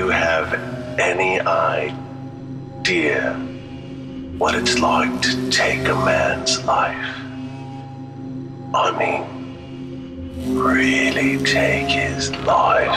you 0.00 0.08
have 0.08 0.48
any 0.98 1.38
idea 1.40 3.36
what 4.38 4.54
it's 4.54 4.78
like 4.80 5.12
to 5.20 5.50
take 5.50 5.86
a 5.88 5.94
man's 5.94 6.64
life? 6.64 7.10
I 8.72 8.86
mean, 9.00 9.22
really 10.56 11.36
take 11.44 11.88
his 11.90 12.30
life. 12.46 12.96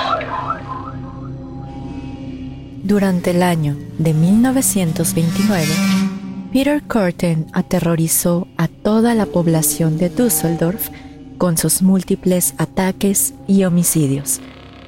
Durante 2.84 3.32
el 3.32 3.44
año 3.44 3.76
de 3.98 4.14
1929, 4.14 5.66
Peter 6.54 6.82
Curtin 6.84 7.48
aterrorizó 7.52 8.48
a 8.56 8.70
toda 8.70 9.14
la 9.14 9.26
población 9.26 9.98
de 9.98 10.10
Düsseldorf 10.10 10.90
con 11.38 11.58
sus 11.58 11.82
múltiples 11.82 12.54
ataques 12.58 13.34
y 13.46 13.66
homicidios, 13.66 14.40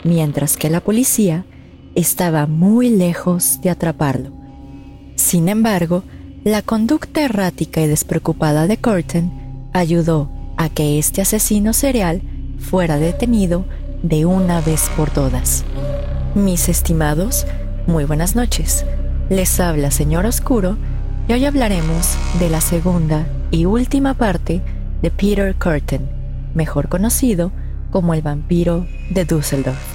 mientras 0.05 0.55
que 0.55 0.69
la 0.69 0.79
policía 0.79 1.43
estaba 1.95 2.45
muy 2.45 2.89
lejos 2.89 3.59
de 3.61 3.69
atraparlo. 3.69 4.31
Sin 5.15 5.49
embargo, 5.49 6.03
la 6.43 6.61
conducta 6.61 7.21
errática 7.21 7.81
y 7.81 7.87
despreocupada 7.87 8.67
de 8.67 8.77
Curtin 8.77 9.31
ayudó 9.73 10.29
a 10.57 10.69
que 10.69 10.99
este 10.99 11.21
asesino 11.21 11.73
serial 11.73 12.21
fuera 12.59 12.97
detenido 12.97 13.65
de 14.03 14.25
una 14.25 14.61
vez 14.61 14.89
por 14.95 15.09
todas. 15.09 15.65
Mis 16.35 16.69
estimados, 16.69 17.47
muy 17.87 18.03
buenas 18.03 18.35
noches. 18.35 18.85
Les 19.29 19.59
habla 19.59 19.89
Señor 19.89 20.25
Oscuro 20.25 20.77
y 21.27 21.33
hoy 21.33 21.45
hablaremos 21.45 22.15
de 22.39 22.49
la 22.49 22.61
segunda 22.61 23.25
y 23.49 23.65
última 23.65 24.13
parte 24.13 24.61
de 25.01 25.11
Peter 25.11 25.55
Curtin, 25.55 26.07
mejor 26.53 26.89
conocido 26.89 27.51
como 27.89 28.13
el 28.13 28.21
vampiro 28.21 28.85
de 29.09 29.25
Düsseldorf. 29.25 29.94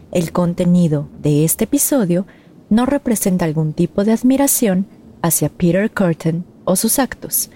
el 0.11 0.31
contenido 0.31 1.07
de 1.21 1.45
este 1.45 1.63
episodio 1.63 2.25
no 2.69 2.85
representa 2.85 3.45
algún 3.45 3.73
tipo 3.73 4.03
de 4.03 4.11
admiración 4.11 4.85
hacia 5.21 5.49
Peter 5.49 5.91
Curtin 5.91 6.45
o 6.65 6.75
sus 6.75 6.99
actos, 6.99 7.49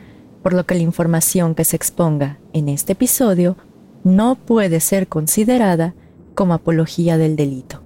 por 0.44 0.54
lo 0.54 0.66
que 0.66 0.76
la 0.76 0.82
información 0.82 1.56
que 1.56 1.66
se 1.66 1.76
exponga 1.76 2.40
en 2.54 2.70
este 2.70 2.94
episodio 2.94 3.58
no 4.04 4.36
puede 4.36 4.80
ser 4.80 5.08
considerada 5.08 5.96
como 6.36 6.54
apología 6.54 7.18
del 7.18 7.36
delito. 7.36 7.82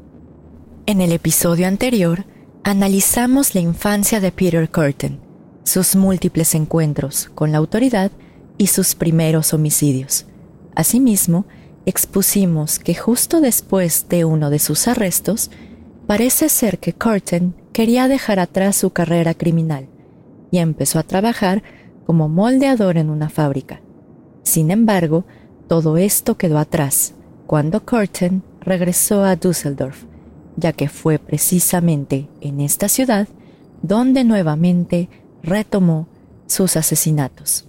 En 0.85 1.01
el 1.01 1.11
episodio 1.11 1.67
anterior, 1.67 2.25
analizamos 2.63 3.55
la 3.55 3.61
infancia 3.61 4.19
de 4.19 4.31
Peter 4.31 4.69
Curtin, 4.69 5.19
sus 5.63 5.95
múltiples 5.95 6.55
encuentros 6.55 7.29
con 7.35 7.51
la 7.51 7.59
autoridad 7.59 8.11
y 8.57 8.67
sus 8.67 8.95
primeros 8.95 9.53
homicidios. 9.53 10.25
Asimismo, 10.75 11.45
expusimos 11.89 12.79
que 12.79 12.95
justo 12.95 13.41
después 13.41 14.07
de 14.09 14.23
uno 14.23 14.49
de 14.49 14.59
sus 14.59 14.87
arrestos, 14.87 15.49
parece 16.07 16.49
ser 16.49 16.79
que 16.79 16.93
Curtin 16.93 17.55
quería 17.73 18.07
dejar 18.07 18.39
atrás 18.39 18.75
su 18.75 18.91
carrera 18.91 19.33
criminal 19.33 19.87
y 20.51 20.59
empezó 20.59 20.99
a 20.99 21.03
trabajar 21.03 21.63
como 22.05 22.29
moldeador 22.29 22.97
en 22.97 23.09
una 23.09 23.29
fábrica. 23.29 23.81
Sin 24.43 24.71
embargo, 24.71 25.25
todo 25.67 25.97
esto 25.97 26.37
quedó 26.37 26.57
atrás 26.57 27.13
cuando 27.45 27.85
Curtin 27.85 28.43
regresó 28.61 29.23
a 29.23 29.35
Düsseldorf, 29.35 30.03
ya 30.55 30.73
que 30.73 30.89
fue 30.89 31.19
precisamente 31.19 32.27
en 32.41 32.61
esta 32.61 32.87
ciudad 32.87 33.27
donde 33.81 34.23
nuevamente 34.23 35.09
retomó 35.41 36.07
sus 36.47 36.75
asesinatos. 36.75 37.68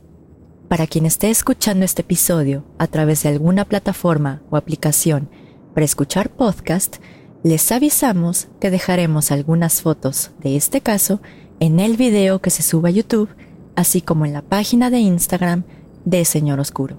Para 0.70 0.86
quien 0.86 1.04
esté 1.04 1.30
escuchando 1.30 1.84
este 1.84 2.02
episodio 2.02 2.64
a 2.78 2.86
través 2.86 3.24
de 3.24 3.28
alguna 3.28 3.64
plataforma 3.64 4.40
o 4.50 4.56
aplicación 4.56 5.28
para 5.74 5.84
escuchar 5.84 6.30
podcast, 6.30 6.98
les 7.42 7.72
avisamos 7.72 8.46
que 8.60 8.70
dejaremos 8.70 9.32
algunas 9.32 9.82
fotos 9.82 10.30
de 10.38 10.54
este 10.54 10.80
caso 10.80 11.20
en 11.58 11.80
el 11.80 11.96
video 11.96 12.40
que 12.40 12.50
se 12.50 12.62
suba 12.62 12.90
a 12.90 12.92
YouTube, 12.92 13.30
así 13.74 14.00
como 14.00 14.26
en 14.26 14.32
la 14.32 14.42
página 14.42 14.90
de 14.90 15.00
Instagram 15.00 15.64
de 16.04 16.24
Señor 16.24 16.60
Oscuro. 16.60 16.96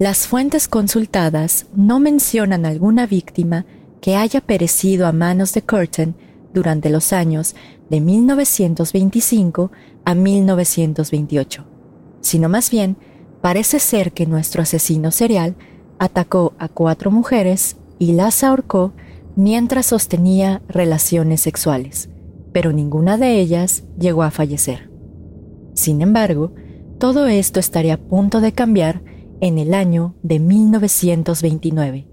Las 0.00 0.26
fuentes 0.26 0.66
consultadas 0.66 1.66
no 1.72 2.00
mencionan 2.00 2.66
alguna 2.66 3.06
víctima 3.06 3.64
que 4.00 4.16
haya 4.16 4.40
perecido 4.40 5.06
a 5.06 5.12
manos 5.12 5.52
de 5.52 5.62
Curtin 5.62 6.16
durante 6.52 6.90
los 6.90 7.12
años 7.12 7.54
de 7.90 8.00
1925 8.00 9.70
a 10.04 10.14
1928 10.16 11.75
sino 12.26 12.48
más 12.48 12.70
bien 12.70 12.96
parece 13.40 13.78
ser 13.78 14.12
que 14.12 14.26
nuestro 14.26 14.62
asesino 14.62 15.12
serial 15.12 15.54
atacó 15.98 16.54
a 16.58 16.68
cuatro 16.68 17.10
mujeres 17.10 17.76
y 17.98 18.12
las 18.12 18.42
ahorcó 18.42 18.92
mientras 19.36 19.86
sostenía 19.86 20.60
relaciones 20.68 21.40
sexuales, 21.40 22.10
pero 22.52 22.72
ninguna 22.72 23.16
de 23.16 23.38
ellas 23.38 23.84
llegó 23.98 24.24
a 24.24 24.32
fallecer. 24.32 24.90
Sin 25.74 26.02
embargo, 26.02 26.52
todo 26.98 27.26
esto 27.26 27.60
estaría 27.60 27.94
a 27.94 27.98
punto 27.98 28.40
de 28.40 28.52
cambiar 28.52 29.02
en 29.40 29.58
el 29.58 29.72
año 29.72 30.16
de 30.22 30.40
1929, 30.40 32.08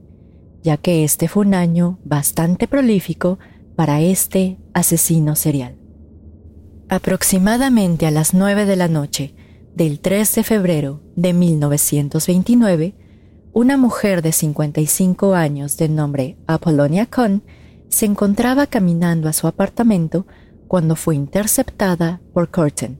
ya 0.61 0.77
que 0.77 1.03
este 1.03 1.27
fue 1.27 1.45
un 1.45 1.55
año 1.55 1.97
bastante 2.03 2.67
prolífico 2.67 3.39
para 3.75 4.01
este 4.01 4.59
asesino 4.73 5.35
serial. 5.35 5.77
Aproximadamente 6.89 8.05
a 8.05 8.11
las 8.11 8.33
nueve 8.33 8.65
de 8.65 8.75
la 8.75 8.87
noche, 8.87 9.33
del 9.75 9.99
3 9.99 10.35
de 10.35 10.43
febrero 10.43 11.01
de 11.15 11.33
1929, 11.33 12.95
una 13.53 13.77
mujer 13.77 14.21
de 14.21 14.31
55 14.31 15.33
años 15.33 15.77
de 15.77 15.89
nombre 15.89 16.37
Apollonia 16.47 17.07
Cohn 17.07 17.43
se 17.89 18.05
encontraba 18.05 18.67
caminando 18.67 19.29
a 19.29 19.33
su 19.33 19.47
apartamento 19.47 20.27
cuando 20.67 20.95
fue 20.95 21.15
interceptada 21.15 22.21
por 22.33 22.49
Curtin, 22.49 22.99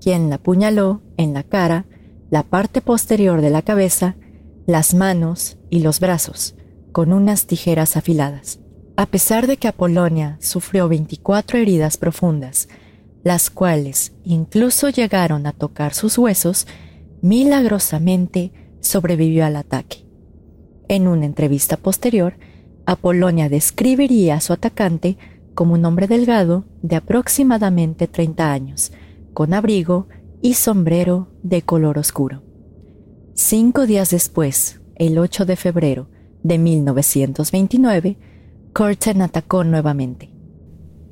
quien 0.00 0.28
la 0.28 0.36
apuñaló 0.36 1.02
en 1.16 1.34
la 1.34 1.42
cara, 1.42 1.86
la 2.30 2.42
parte 2.42 2.80
posterior 2.80 3.40
de 3.40 3.50
la 3.50 3.62
cabeza, 3.62 4.16
las 4.66 4.94
manos 4.94 5.56
y 5.70 5.80
los 5.80 6.00
brazos 6.00 6.54
con 6.92 7.12
unas 7.12 7.46
tijeras 7.46 7.96
afiladas. 7.96 8.60
A 8.96 9.06
pesar 9.06 9.46
de 9.46 9.56
que 9.56 9.68
Apolonia 9.68 10.36
sufrió 10.40 10.88
24 10.88 11.58
heridas 11.58 11.96
profundas 11.96 12.68
las 13.28 13.50
cuales 13.50 14.12
incluso 14.24 14.88
llegaron 14.88 15.46
a 15.46 15.52
tocar 15.52 15.92
sus 15.92 16.16
huesos, 16.16 16.66
milagrosamente 17.20 18.52
sobrevivió 18.80 19.44
al 19.44 19.56
ataque. 19.56 20.06
En 20.88 21.06
una 21.06 21.26
entrevista 21.26 21.76
posterior, 21.76 22.38
Apolonia 22.86 23.50
describiría 23.50 24.36
a 24.36 24.40
su 24.40 24.54
atacante 24.54 25.18
como 25.54 25.74
un 25.74 25.84
hombre 25.84 26.06
delgado 26.06 26.64
de 26.80 26.96
aproximadamente 26.96 28.08
30 28.08 28.50
años, 28.50 28.92
con 29.34 29.52
abrigo 29.52 30.08
y 30.40 30.54
sombrero 30.54 31.28
de 31.42 31.60
color 31.60 31.98
oscuro. 31.98 32.42
Cinco 33.34 33.86
días 33.86 34.08
después, 34.08 34.80
el 34.94 35.18
8 35.18 35.44
de 35.44 35.56
febrero 35.56 36.08
de 36.42 36.56
1929, 36.56 38.16
Curtin 38.72 39.20
atacó 39.20 39.64
nuevamente. 39.64 40.30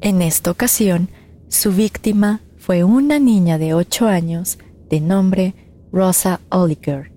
En 0.01 0.23
esta 0.23 0.51
ocasión, 0.51 1.11
su 1.49 1.73
víctima 1.73 2.41
fue 2.57 2.83
una 2.83 3.19
niña 3.19 3.59
de 3.59 3.73
8 3.73 4.09
años 4.09 4.59
de 4.91 5.01
nombre 5.01 5.55
Rosa 5.93 6.41
Oliger, 6.51 7.13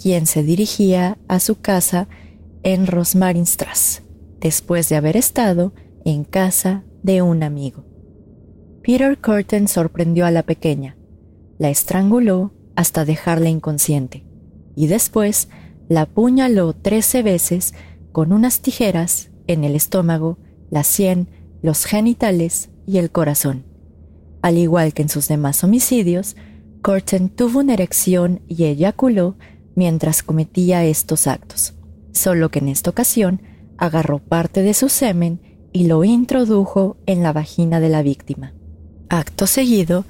quien 0.00 0.26
se 0.26 0.42
dirigía 0.42 1.16
a 1.28 1.38
su 1.40 1.60
casa 1.60 2.08
en 2.64 2.86
Rosmarinstrasse, 2.86 4.02
después 4.40 4.88
de 4.88 4.96
haber 4.96 5.16
estado 5.16 5.72
en 6.04 6.24
casa 6.24 6.82
de 7.02 7.22
un 7.22 7.42
amigo. 7.42 7.84
Peter 8.82 9.16
Curtin 9.18 9.68
sorprendió 9.68 10.26
a 10.26 10.30
la 10.30 10.42
pequeña, 10.42 10.96
la 11.58 11.70
estranguló 11.70 12.52
hasta 12.74 13.04
dejarla 13.04 13.48
inconsciente 13.48 14.24
y 14.74 14.86
después 14.88 15.48
la 15.88 16.02
apuñaló 16.02 16.72
trece 16.72 17.22
veces 17.22 17.74
con 18.12 18.32
unas 18.32 18.60
tijeras 18.60 19.30
en 19.46 19.64
el 19.64 19.74
estómago, 19.74 20.38
la 20.70 20.84
sien, 20.84 21.28
los 21.62 21.84
genitales 21.84 22.70
y 22.86 22.98
el 22.98 23.10
corazón. 23.10 23.67
Al 24.48 24.56
igual 24.56 24.94
que 24.94 25.02
en 25.02 25.10
sus 25.10 25.28
demás 25.28 25.62
homicidios, 25.62 26.34
Curtin 26.80 27.28
tuvo 27.28 27.58
una 27.58 27.74
erección 27.74 28.40
y 28.48 28.64
eyaculó 28.64 29.36
mientras 29.74 30.22
cometía 30.22 30.86
estos 30.86 31.26
actos, 31.26 31.74
solo 32.12 32.50
que 32.50 32.60
en 32.60 32.68
esta 32.68 32.88
ocasión 32.88 33.42
agarró 33.76 34.20
parte 34.20 34.62
de 34.62 34.72
su 34.72 34.88
semen 34.88 35.42
y 35.70 35.86
lo 35.86 36.02
introdujo 36.02 36.96
en 37.04 37.22
la 37.22 37.34
vagina 37.34 37.78
de 37.78 37.90
la 37.90 38.00
víctima. 38.00 38.54
Acto 39.10 39.46
seguido, 39.46 40.06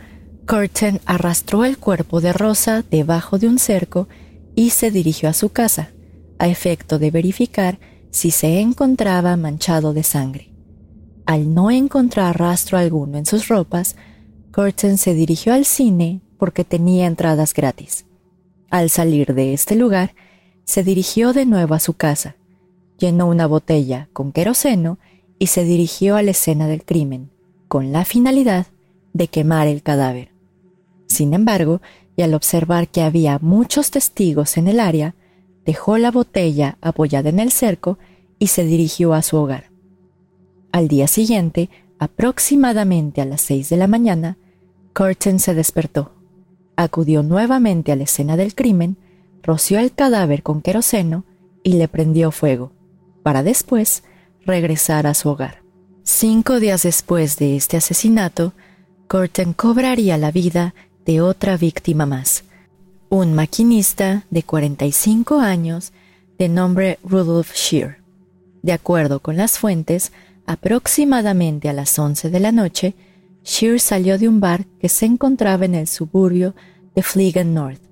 Curtin 0.47 1.01
arrastró 1.05 1.65
el 1.65 1.77
cuerpo 1.77 2.21
de 2.21 2.33
Rosa 2.33 2.85
debajo 2.89 3.41
de 3.41 3.49
un 3.49 3.59
cerco 3.59 4.07
y 4.55 4.71
se 4.71 4.93
dirigió 4.93 5.29
a 5.31 5.33
su 5.33 5.49
casa, 5.49 5.91
a 6.39 6.47
efecto 6.47 7.01
de 7.01 7.11
verificar 7.11 7.81
si 8.13 8.31
se 8.31 8.61
encontraba 8.61 9.37
manchado 9.37 9.93
de 9.93 10.05
sangre. 10.05 10.53
Al 11.27 11.53
no 11.53 11.73
encontrar 11.73 12.39
rastro 12.39 12.79
alguno 12.79 13.19
en 13.19 13.27
sus 13.27 13.49
ropas, 13.49 13.97
Curtin 14.53 14.99
se 14.99 15.15
dirigió 15.15 15.53
al 15.55 15.65
cine 15.65 16.21
porque 16.39 16.65
tenía 16.65 17.07
entradas 17.07 17.55
gratis. 17.55 18.07
Al 18.71 18.91
salir 18.91 19.35
de 19.35 19.53
este 19.55 19.77
lugar, 19.77 20.15
se 20.65 20.83
dirigió 20.83 21.33
de 21.33 21.47
nuevo 21.47 21.75
a 21.75 21.81
su 21.81 21.95
casa, 21.95 22.37
llenó 22.99 23.27
una 23.27 23.47
botella 23.47 24.09
con 24.13 24.33
queroseno 24.33 24.99
y 25.39 25.47
se 25.47 25.65
dirigió 25.65 26.17
a 26.17 26.23
la 26.23 26.33
escena 26.33 26.67
del 26.67 26.85
crimen, 26.85 27.31
con 27.69 27.93
la 27.93 28.05
finalidad 28.05 28.67
de 29.13 29.29
quemar 29.29 29.69
el 29.69 29.83
cadáver. 29.83 30.33
Sin 31.07 31.33
embargo, 31.33 31.81
y 32.17 32.23
al 32.23 32.35
observar 32.35 32.89
que 32.89 33.03
había 33.03 33.39
muchos 33.41 33.91
testigos 33.91 34.57
en 34.57 34.69
el 34.69 34.81
área, 34.81 35.15
dejó 35.65 35.99
la 35.99 36.11
botella 36.11 36.77
apoyada 36.81 37.29
en 37.29 37.39
el 37.39 37.53
cerco 37.53 37.99
y 38.39 38.49
se 38.49 38.65
dirigió 38.65 39.15
a 39.15 39.23
su 39.23 39.37
hogar. 39.37 39.71
Al 40.73 40.89
día 40.89 41.07
siguiente, 41.07 41.71
aproximadamente 41.99 43.21
a 43.21 43.25
las 43.25 43.41
seis 43.41 43.69
de 43.69 43.77
la 43.77 43.87
mañana, 43.87 44.37
Curtin 44.95 45.39
se 45.39 45.55
despertó, 45.55 46.13
acudió 46.77 47.23
nuevamente 47.23 47.93
a 47.93 47.97
la 47.97 48.05
escena 48.05 48.37
del 48.37 48.55
crimen, 48.55 48.97
roció 49.43 49.79
el 49.79 49.93
cadáver 49.93 50.43
con 50.43 50.63
queroseno 50.63 51.25
y 51.63 51.75
le 51.75 51.89
prendió 51.89 52.31
fuego, 52.31 52.73
para 53.23 53.43
después 53.43 54.03
regresar 54.45 55.07
a 55.07 55.15
su 55.15 55.29
hogar. 55.29 55.63
Cinco 56.03 56.59
días 56.59 56.85
después 56.85 57.37
de 57.37 57.57
este 57.57 57.77
asesinato, 57.77 58.53
Curtin 59.09 59.53
cobraría 59.53 60.17
la 60.17 60.31
vida 60.31 60.75
de 61.05 61.21
otra 61.21 61.57
víctima 61.57 62.07
más, 62.07 62.45
un 63.09 63.35
maquinista 63.35 64.25
de 64.31 64.43
45 64.43 65.41
años 65.41 65.93
de 66.39 66.49
nombre 66.49 66.99
Rudolf 67.03 67.55
Shear. 67.55 67.99
De 68.63 68.73
acuerdo 68.73 69.21
con 69.21 69.37
las 69.37 69.59
fuentes, 69.59 70.13
aproximadamente 70.49 71.69
a 71.69 71.75
las 71.75 71.99
11 71.99 72.31
de 72.31 72.41
la 72.41 72.53
noche, 72.53 72.95
Shear 73.45 73.79
salió 73.79 74.19
de 74.19 74.29
un 74.29 74.41
bar 74.41 74.65
que 74.81 74.89
se 74.89 75.05
encontraba 75.05 75.67
en 75.67 75.75
el 75.75 75.87
suburbio 75.87 76.55
de 76.95 77.03
Flegan 77.03 77.53
North, 77.53 77.83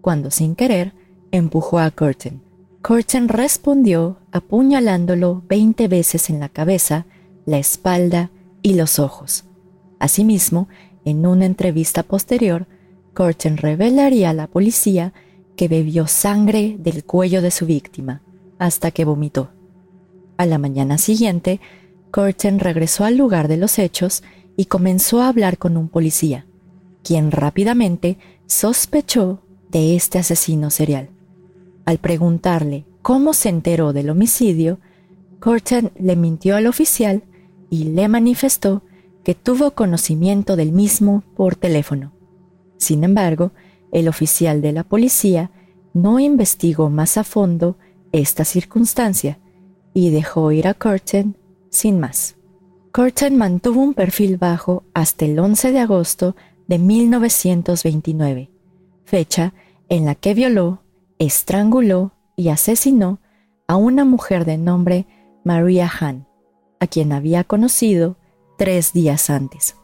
cuando 0.00 0.30
sin 0.30 0.56
querer 0.56 0.94
empujó 1.30 1.78
a 1.78 1.90
Curtin. 1.90 2.40
Curtin 2.80 3.28
respondió 3.28 4.18
apuñalándolo 4.32 5.44
20 5.46 5.88
veces 5.88 6.30
en 6.30 6.40
la 6.40 6.48
cabeza, 6.48 7.04
la 7.44 7.58
espalda 7.58 8.30
y 8.62 8.74
los 8.74 8.98
ojos. 8.98 9.44
Asimismo, 9.98 10.68
en 11.04 11.26
una 11.26 11.44
entrevista 11.44 12.02
posterior, 12.02 12.66
Curtin 13.12 13.58
revelaría 13.58 14.30
a 14.30 14.34
la 14.34 14.46
policía 14.46 15.12
que 15.54 15.68
bebió 15.68 16.06
sangre 16.06 16.76
del 16.78 17.04
cuello 17.04 17.42
de 17.42 17.50
su 17.50 17.66
víctima 17.66 18.22
hasta 18.58 18.90
que 18.90 19.04
vomitó. 19.04 19.50
A 20.38 20.46
la 20.46 20.56
mañana 20.56 20.96
siguiente, 20.96 21.60
Curtin 22.16 22.60
regresó 22.60 23.04
al 23.04 23.18
lugar 23.18 23.46
de 23.46 23.58
los 23.58 23.78
hechos 23.78 24.22
y 24.56 24.64
comenzó 24.64 25.20
a 25.20 25.28
hablar 25.28 25.58
con 25.58 25.76
un 25.76 25.90
policía, 25.90 26.46
quien 27.04 27.30
rápidamente 27.30 28.16
sospechó 28.46 29.42
de 29.68 29.96
este 29.96 30.18
asesino 30.18 30.70
serial. 30.70 31.10
Al 31.84 31.98
preguntarle 31.98 32.86
cómo 33.02 33.34
se 33.34 33.50
enteró 33.50 33.92
del 33.92 34.08
homicidio, 34.08 34.78
Curtin 35.40 35.90
le 35.98 36.16
mintió 36.16 36.56
al 36.56 36.68
oficial 36.68 37.22
y 37.68 37.84
le 37.84 38.08
manifestó 38.08 38.82
que 39.22 39.34
tuvo 39.34 39.72
conocimiento 39.72 40.56
del 40.56 40.72
mismo 40.72 41.22
por 41.36 41.54
teléfono. 41.54 42.12
Sin 42.78 43.04
embargo, 43.04 43.52
el 43.92 44.08
oficial 44.08 44.62
de 44.62 44.72
la 44.72 44.84
policía 44.84 45.50
no 45.92 46.18
investigó 46.18 46.88
más 46.88 47.18
a 47.18 47.24
fondo 47.24 47.76
esta 48.12 48.46
circunstancia 48.46 49.38
y 49.92 50.08
dejó 50.08 50.50
ir 50.50 50.66
a 50.66 50.72
Curtin 50.72 51.36
sin 51.70 52.00
más. 52.00 52.36
Curtin 52.92 53.36
mantuvo 53.36 53.82
un 53.82 53.94
perfil 53.94 54.38
bajo 54.38 54.84
hasta 54.94 55.24
el 55.26 55.38
11 55.38 55.72
de 55.72 55.80
agosto 55.80 56.36
de 56.66 56.78
1929, 56.78 58.50
fecha 59.04 59.52
en 59.88 60.04
la 60.06 60.14
que 60.14 60.34
violó, 60.34 60.82
estranguló 61.18 62.12
y 62.36 62.48
asesinó 62.48 63.18
a 63.66 63.76
una 63.76 64.04
mujer 64.04 64.44
de 64.44 64.56
nombre 64.56 65.06
Maria 65.44 65.88
Hahn, 65.88 66.26
a 66.80 66.86
quien 66.86 67.12
había 67.12 67.44
conocido 67.44 68.16
tres 68.58 68.92
días 68.92 69.30
antes. 69.30 69.76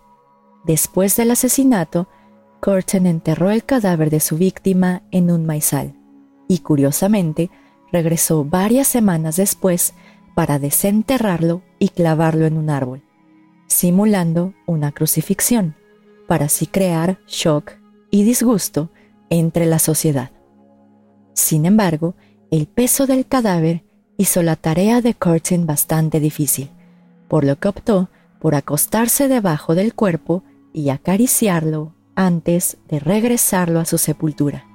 Después 0.64 1.16
del 1.16 1.30
asesinato, 1.32 2.08
Curtin 2.60 3.06
enterró 3.06 3.50
el 3.50 3.64
cadáver 3.64 4.08
de 4.10 4.20
su 4.20 4.36
víctima 4.36 5.02
en 5.10 5.30
un 5.30 5.44
maizal 5.44 5.94
y 6.48 6.58
curiosamente 6.58 7.50
regresó 7.90 8.44
varias 8.44 8.86
semanas 8.86 9.36
después 9.36 9.94
para 10.34 10.58
desenterrarlo 10.58 11.62
y 11.78 11.88
clavarlo 11.88 12.46
en 12.46 12.56
un 12.56 12.70
árbol, 12.70 13.02
simulando 13.66 14.54
una 14.66 14.92
crucifixión, 14.92 15.74
para 16.26 16.46
así 16.46 16.66
crear 16.66 17.18
shock 17.26 17.72
y 18.10 18.24
disgusto 18.24 18.90
entre 19.30 19.66
la 19.66 19.78
sociedad. 19.78 20.30
Sin 21.34 21.66
embargo, 21.66 22.14
el 22.50 22.66
peso 22.66 23.06
del 23.06 23.26
cadáver 23.26 23.84
hizo 24.16 24.42
la 24.42 24.56
tarea 24.56 25.00
de 25.00 25.14
Curtin 25.14 25.66
bastante 25.66 26.20
difícil, 26.20 26.70
por 27.28 27.44
lo 27.44 27.58
que 27.58 27.68
optó 27.68 28.10
por 28.40 28.54
acostarse 28.54 29.28
debajo 29.28 29.74
del 29.74 29.94
cuerpo 29.94 30.42
y 30.72 30.90
acariciarlo 30.90 31.94
antes 32.14 32.76
de 32.88 32.98
regresarlo 32.98 33.80
a 33.80 33.84
su 33.84 33.98
sepultura. 33.98 34.66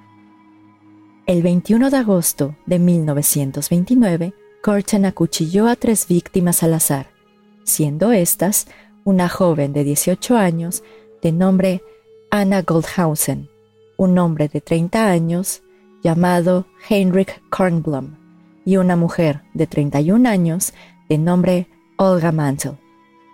El 1.27 1.43
21 1.43 1.89
de 1.89 1.97
agosto 1.97 2.55
de 2.65 2.79
1929, 2.79 4.33
Curtin 4.67 5.05
acuchilló 5.05 5.69
a 5.69 5.77
tres 5.77 6.09
víctimas 6.09 6.62
al 6.62 6.74
azar, 6.74 7.07
siendo 7.63 8.12
estas 8.12 8.67
una 9.05 9.29
joven 9.29 9.71
de 9.71 9.86
18 9.86 10.36
años 10.36 10.83
de 11.21 11.31
nombre 11.31 11.81
Anna 12.31 12.63
Goldhausen, 12.63 13.47
un 13.95 14.19
hombre 14.19 14.50
de 14.50 14.59
30 14.59 15.09
años 15.09 15.63
llamado 16.03 16.67
Heinrich 16.89 17.41
Kornblum 17.50 18.17
y 18.65 18.75
una 18.75 18.97
mujer 18.97 19.43
de 19.53 19.67
31 19.67 20.27
años 20.27 20.74
de 21.07 21.17
nombre 21.17 21.69
Olga 21.95 22.33
Mantel 22.33 22.77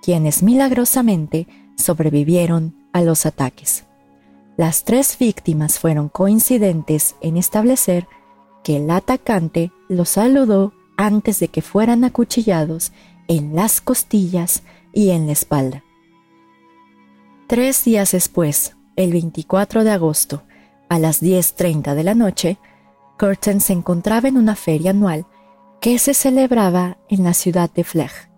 quienes 0.04 0.44
milagrosamente 0.44 1.48
sobrevivieron 1.78 2.76
a 2.94 3.02
los 3.02 3.26
ataques. 3.26 3.86
Las 4.56 4.84
tres 4.84 5.18
víctimas 5.18 5.80
fueron 5.80 6.10
coincidentes 6.10 7.16
en 7.22 7.38
establecer 7.38 8.08
que 8.64 8.78
el 8.78 8.92
atacante 8.92 9.72
los 9.90 10.10
saludó 10.10 10.74
antes 10.98 11.40
de 11.40 11.48
que 11.48 11.62
fueran 11.62 12.04
acuchillados 12.04 12.92
en 13.28 13.56
las 13.56 13.82
costillas 13.82 14.64
y 14.94 15.10
en 15.10 15.28
la 15.28 15.34
espalda. 15.34 15.84
Tres 17.48 17.84
días 17.84 18.12
después, 18.12 18.76
el 18.96 19.12
24 19.12 19.84
de 19.84 19.92
agosto, 19.92 20.44
a 20.90 21.00
las 21.00 21.22
10.30 21.22 21.96
de 21.96 22.04
la 22.04 22.16
noche, 22.16 22.58
Curtin 23.18 23.62
se 23.62 23.74
encontraba 23.74 24.28
en 24.28 24.38
una 24.38 24.56
feria 24.56 24.92
anual 24.92 25.26
que 25.82 26.00
se 26.00 26.14
celebraba 26.14 26.98
en 27.10 27.24
la 27.24 27.34
ciudad 27.34 27.72
de 27.72 27.84
Flech 27.84 28.30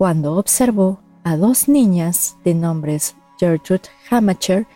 cuando 0.00 0.36
observó 0.36 0.98
a 1.24 1.36
dos 1.36 1.68
niñas 1.68 2.38
de 2.42 2.54
nombres 2.54 3.16
Gertrude 3.38 3.90
Hamacher 4.10 4.66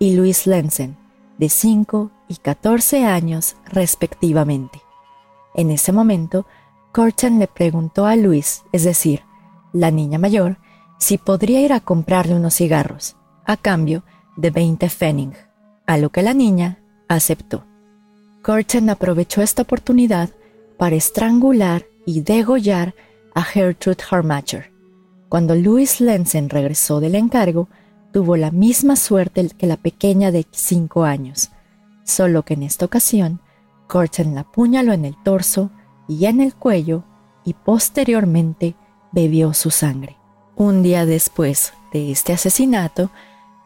y 0.00 0.16
Louise 0.16 0.50
Lenzen, 0.50 0.96
de 1.38 1.48
5 1.48 2.10
y 2.26 2.34
14 2.34 3.04
años 3.04 3.54
respectivamente. 3.66 4.82
En 5.54 5.70
ese 5.70 5.92
momento, 5.92 6.46
Curtin 6.92 7.38
le 7.38 7.48
preguntó 7.48 8.04
a 8.04 8.16
Louise, 8.16 8.62
es 8.70 8.84
decir, 8.84 9.22
la 9.72 9.90
niña 9.90 10.18
mayor, 10.18 10.58
si 10.98 11.16
podría 11.16 11.62
ir 11.62 11.72
a 11.72 11.80
comprarle 11.80 12.34
unos 12.34 12.56
cigarros, 12.56 13.16
a 13.46 13.56
cambio 13.56 14.04
de 14.36 14.50
20 14.50 14.90
Fenning, 14.90 15.32
a 15.86 15.96
lo 15.96 16.10
que 16.10 16.20
la 16.22 16.34
niña 16.34 16.80
aceptó. 17.08 17.64
Curtin 18.42 18.90
aprovechó 18.90 19.40
esta 19.40 19.62
oportunidad 19.62 20.30
para 20.76 20.94
estrangular 20.96 21.86
y 22.04 22.20
degollar 22.20 22.94
a 23.34 23.42
Gertrude 23.42 24.04
Harmacher. 24.10 24.70
Cuando 25.30 25.54
Louis 25.54 25.98
Lenzen 26.00 26.50
regresó 26.50 27.00
del 27.00 27.14
encargo, 27.14 27.68
tuvo 28.12 28.36
la 28.36 28.50
misma 28.50 28.96
suerte 28.96 29.48
que 29.56 29.66
la 29.66 29.78
pequeña 29.78 30.30
de 30.30 30.46
cinco 30.50 31.04
años, 31.04 31.50
solo 32.04 32.42
que 32.42 32.52
en 32.52 32.64
esta 32.64 32.84
ocasión, 32.84 33.40
Curtin 33.88 34.34
la 34.34 34.42
apuñaló 34.42 34.92
en 34.92 35.06
el 35.06 35.16
torso 35.22 35.70
en 36.20 36.40
el 36.40 36.54
cuello 36.54 37.04
y 37.44 37.54
posteriormente 37.54 38.74
bebió 39.12 39.54
su 39.54 39.70
sangre. 39.70 40.16
Un 40.56 40.82
día 40.82 41.06
después 41.06 41.72
de 41.92 42.10
este 42.10 42.32
asesinato, 42.32 43.10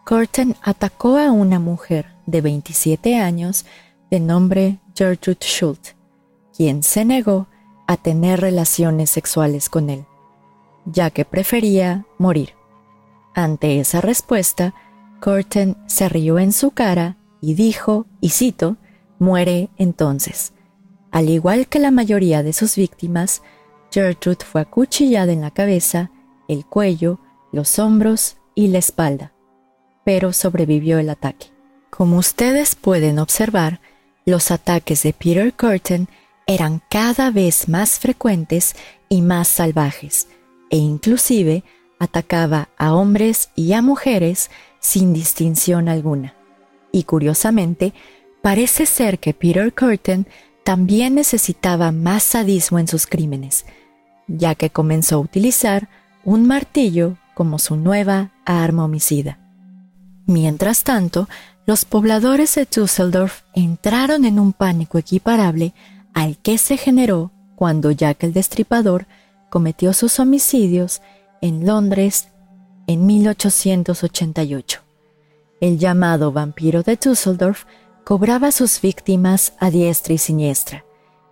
Curtin 0.04 0.54
atacó 0.62 1.16
a 1.16 1.32
una 1.32 1.58
mujer 1.58 2.06
de 2.26 2.40
27 2.40 3.18
años 3.18 3.64
de 4.10 4.20
nombre 4.20 4.78
Gertrude 4.94 5.38
Schultz, 5.40 5.94
quien 6.56 6.82
se 6.82 7.04
negó 7.04 7.46
a 7.86 7.96
tener 7.96 8.40
relaciones 8.40 9.10
sexuales 9.10 9.68
con 9.68 9.90
él, 9.90 10.04
ya 10.84 11.10
que 11.10 11.24
prefería 11.24 12.06
morir. 12.18 12.54
Ante 13.34 13.80
esa 13.80 14.00
respuesta, 14.00 14.74
Curtin 15.20 15.76
se 15.86 16.08
rió 16.08 16.38
en 16.38 16.52
su 16.52 16.70
cara 16.70 17.16
y 17.40 17.54
dijo, 17.54 18.06
y 18.20 18.30
cito, 18.30 18.76
muere 19.18 19.70
entonces. 19.76 20.52
Al 21.16 21.30
igual 21.30 21.66
que 21.66 21.78
la 21.78 21.90
mayoría 21.90 22.42
de 22.42 22.52
sus 22.52 22.76
víctimas, 22.76 23.40
Gertrude 23.90 24.44
fue 24.44 24.61
acuchillada 24.61 25.32
en 25.32 25.40
la 25.40 25.50
cabeza, 25.50 26.11
el 26.46 26.66
cuello, 26.66 27.20
los 27.52 27.78
hombros 27.78 28.37
y 28.54 28.68
la 28.68 28.76
espalda, 28.76 29.32
pero 30.04 30.35
sobrevivió 30.35 30.99
el 30.99 31.08
ataque. 31.08 31.46
Como 31.88 32.18
ustedes 32.18 32.75
pueden 32.75 33.18
observar, 33.18 33.80
los 34.26 34.50
ataques 34.50 35.04
de 35.04 35.14
Peter 35.14 35.54
Curtin 35.54 36.06
eran 36.46 36.82
cada 36.90 37.30
vez 37.30 37.66
más 37.66 37.99
frecuentes 37.99 38.76
y 39.08 39.23
más 39.23 39.49
salvajes, 39.49 40.28
e 40.68 40.76
inclusive 40.76 41.64
atacaba 41.99 42.68
a 42.76 42.94
hombres 42.94 43.49
y 43.56 43.73
a 43.73 43.80
mujeres 43.80 44.50
sin 44.80 45.14
distinción 45.14 45.88
alguna. 45.88 46.35
Y 46.92 47.04
curiosamente, 47.04 47.94
parece 48.42 48.85
ser 48.85 49.18
que 49.18 49.32
Peter 49.32 49.73
Curtin 49.73 50.26
también 50.66 51.14
necesitaba 51.14 51.92
más 51.92 52.25
sadismo 52.25 52.80
en 52.80 52.88
sus 52.88 53.06
crímenes, 53.06 53.66
ya 54.26 54.56
que 54.56 54.68
comenzó 54.68 55.14
a 55.14 55.20
utilizar 55.20 55.88
un 56.25 56.44
martillo 56.49 57.18
como 57.35 57.61
su 57.61 57.76
nueva 57.76 58.32
arma 58.44 58.85
homicida. 58.85 59.38
Mientras 60.26 60.82
tanto, 60.82 61.28
los 61.66 61.85
pobladores 61.85 62.56
de 62.56 62.66
Düsseldorf 62.66 63.42
entraron 63.54 64.25
en 64.25 64.40
un 64.40 64.52
pánico 64.52 64.99
equiparable 64.99 65.73
al 66.14 66.37
que 66.37 66.58
se 66.58 66.76
generó 66.76 67.30
cuando 67.54 67.92
Jack 67.92 68.25
el 68.25 68.32
Destripador 68.32 69.06
cometió 69.49 69.92
sus 69.92 70.18
homicidios 70.18 71.00
en 71.42 71.64
Londres 71.64 72.26
en 72.88 73.06
1888. 73.06 74.80
El 75.61 75.78
llamado 75.78 76.32
vampiro 76.32 76.82
de 76.82 76.96
Düsseldorf 76.96 77.66
cobraba 78.06 78.52
sus 78.52 78.80
víctimas 78.80 79.54
a 79.58 79.68
diestra 79.68 80.14
y 80.14 80.18
siniestra, 80.18 80.84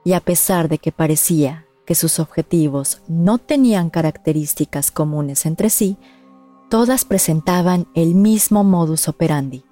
y 0.03 0.15
a 0.15 0.19
pesar 0.19 0.69
de 0.69 0.79
que 0.79 0.91
parecía 0.91 1.67
que 1.87 1.95
sus 1.95 2.19
objetivos 2.19 3.01
no 3.07 3.39
tenían 3.39 3.91
características 3.91 4.91
comunes 4.91 5.47
entre 5.47 5.71
sí, 5.71 5.97
todas 6.69 7.05
presentaban 7.05 7.87
el 7.95 8.17
mismo 8.17 8.65
modus 8.65 9.07
operandi, 9.07 9.65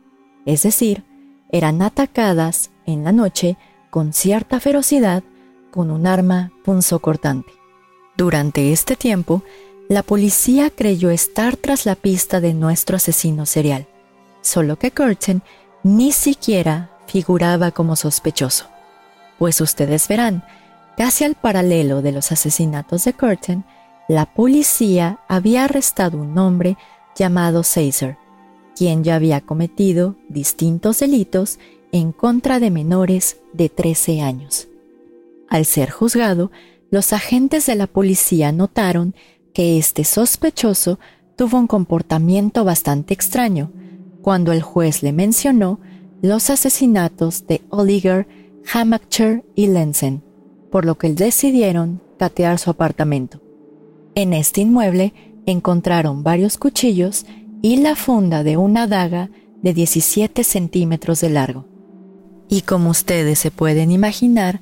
es 0.47 0.63
decir, 0.63 1.03
eran 1.51 1.83
atacadas 1.83 2.71
en 2.87 3.03
la 3.03 3.11
noche 3.11 3.57
con 3.91 4.13
cierta 4.13 4.61
ferocidad 4.61 5.25
con 5.73 5.91
un 5.91 6.07
arma 6.07 6.53
punzocortante. 6.65 7.51
Durante 8.17 8.71
este 8.71 8.95
tiempo, 8.95 9.43
la 9.89 10.05
policía 10.05 10.71
creyó 10.71 11.11
estar 11.11 11.57
tras 11.57 11.85
la 11.85 11.97
pista 11.97 12.41
de 12.41 12.55
nuestro 12.55 12.95
asesino 12.95 13.45
serial, 13.45 13.89
solo 14.41 14.79
que 14.79 14.93
Curtin 14.93 15.43
ni 15.83 16.13
siquiera 16.13 16.92
figuraba 17.13 17.73
como 17.73 17.95
sospechoso. 17.95 18.65
Pues 19.39 19.61
ustedes 19.61 20.09
verán, 20.09 20.43
casi 20.97 21.25
al 21.25 21.35
paralelo 21.35 22.01
de 22.01 22.11
los 22.11 22.33
asesinatos 22.33 23.05
de 23.05 23.13
Curtin, 23.13 23.65
la 24.09 24.25
policía 24.33 25.19
había 25.29 25.65
arrestado 25.65 26.17
un 26.17 26.39
hombre 26.39 26.79
llamado 27.15 27.63
Caesar, 27.63 28.17
quien 28.75 29.05
ya 29.05 29.17
había 29.17 29.43
cometido 29.43 30.17
distintos 30.31 31.01
delitos 31.01 31.59
en 31.93 32.13
contra 32.13 32.61
de 32.61 32.71
menores 32.71 33.37
de 33.53 33.69
13 33.69 34.23
años. 34.23 34.69
Al 35.51 35.67
ser 35.67 35.91
juzgado, 35.91 36.51
los 36.91 37.13
agentes 37.13 37.67
de 37.67 37.75
la 37.75 37.89
policía 37.89 38.53
notaron 38.53 39.15
que 39.53 39.77
este 39.77 40.05
sospechoso 40.05 40.99
tuvo 41.37 41.59
un 41.59 41.67
comportamiento 41.67 42.65
bastante 42.65 43.13
extraño 43.13 43.71
cuando 44.23 44.53
el 44.53 44.63
juez 44.63 45.03
le 45.03 45.13
mencionó 45.13 45.79
los 46.23 46.51
asesinatos 46.51 47.47
de 47.49 47.63
Oliger, 47.69 48.29
Hamacher 48.73 49.45
y 49.57 49.67
Lenzen, 49.67 50.23
por 50.71 50.87
lo 50.87 50.97
que 50.97 51.13
decidieron 51.13 52.01
catear 52.17 52.61
su 52.61 52.71
apartamento. 52.71 53.41
En 54.15 54.33
este 54.33 54.61
inmueble 54.61 55.13
encontraron 55.47 56.23
varios 56.23 56.59
cuchillos 56.59 57.27
y 57.61 57.79
la 57.79 57.97
funda 57.97 58.45
de 58.45 58.57
una 58.57 58.87
daga 58.87 59.31
de 59.63 59.75
17 59.75 60.45
centímetros 60.45 61.21
de 61.21 61.31
largo. 61.31 61.67
Y 62.49 62.63
como 62.63 62.91
ustedes 62.91 63.41
se 63.41 63.51
pueden 63.51 63.91
imaginar, 63.91 64.61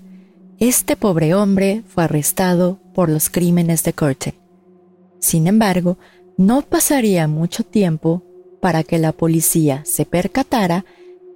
este 0.58 0.96
pobre 0.96 1.34
hombre 1.34 1.82
fue 1.86 2.04
arrestado 2.04 2.78
por 2.94 3.10
los 3.10 3.28
crímenes 3.28 3.82
de 3.82 3.92
Corte. 3.92 4.34
Sin 5.18 5.46
embargo, 5.46 5.98
no 6.38 6.62
pasaría 6.62 7.28
mucho 7.28 7.64
tiempo 7.64 8.22
para 8.60 8.82
que 8.82 8.98
la 8.98 9.12
policía 9.12 9.82
se 9.84 10.06
percatara 10.06 10.86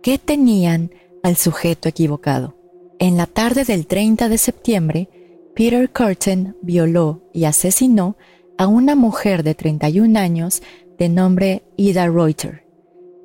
que 0.04 0.18
tenían 0.18 0.90
al 1.22 1.36
sujeto 1.36 1.88
equivocado. 1.88 2.54
En 2.98 3.16
la 3.16 3.24
tarde 3.24 3.64
del 3.64 3.86
30 3.86 4.28
de 4.28 4.36
septiembre, 4.36 5.08
Peter 5.56 5.90
Curtin 5.90 6.54
violó 6.60 7.22
y 7.32 7.46
asesinó 7.46 8.18
a 8.58 8.66
una 8.66 8.96
mujer 8.96 9.42
de 9.42 9.54
31 9.54 10.18
años 10.18 10.62
de 10.98 11.08
nombre 11.08 11.62
Ida 11.78 12.06
Reuter, 12.06 12.66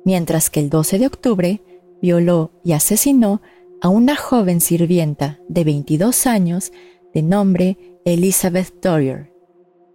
mientras 0.06 0.48
que 0.48 0.60
el 0.60 0.70
12 0.70 1.00
de 1.00 1.06
octubre 1.06 1.62
violó 2.00 2.50
y 2.64 2.72
asesinó 2.72 3.42
a 3.82 3.90
una 3.90 4.16
joven 4.16 4.62
sirvienta 4.62 5.38
de 5.48 5.64
22 5.64 6.26
años 6.26 6.72
de 7.12 7.20
nombre 7.20 8.00
Elizabeth 8.06 8.72
Dorier. 8.80 9.30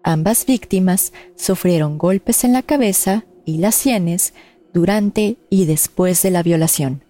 Ambas 0.03 0.45
víctimas 0.45 1.13
sufrieron 1.35 1.97
golpes 1.97 2.43
en 2.43 2.53
la 2.53 2.61
cabeza 2.61 3.25
y 3.43 3.57
las 3.57 3.73
sienes 3.73 4.35
durante 4.75 5.37
y 5.49 5.65
después 5.65 6.21
de 6.21 6.31
la 6.31 6.43
violación. 6.43 7.01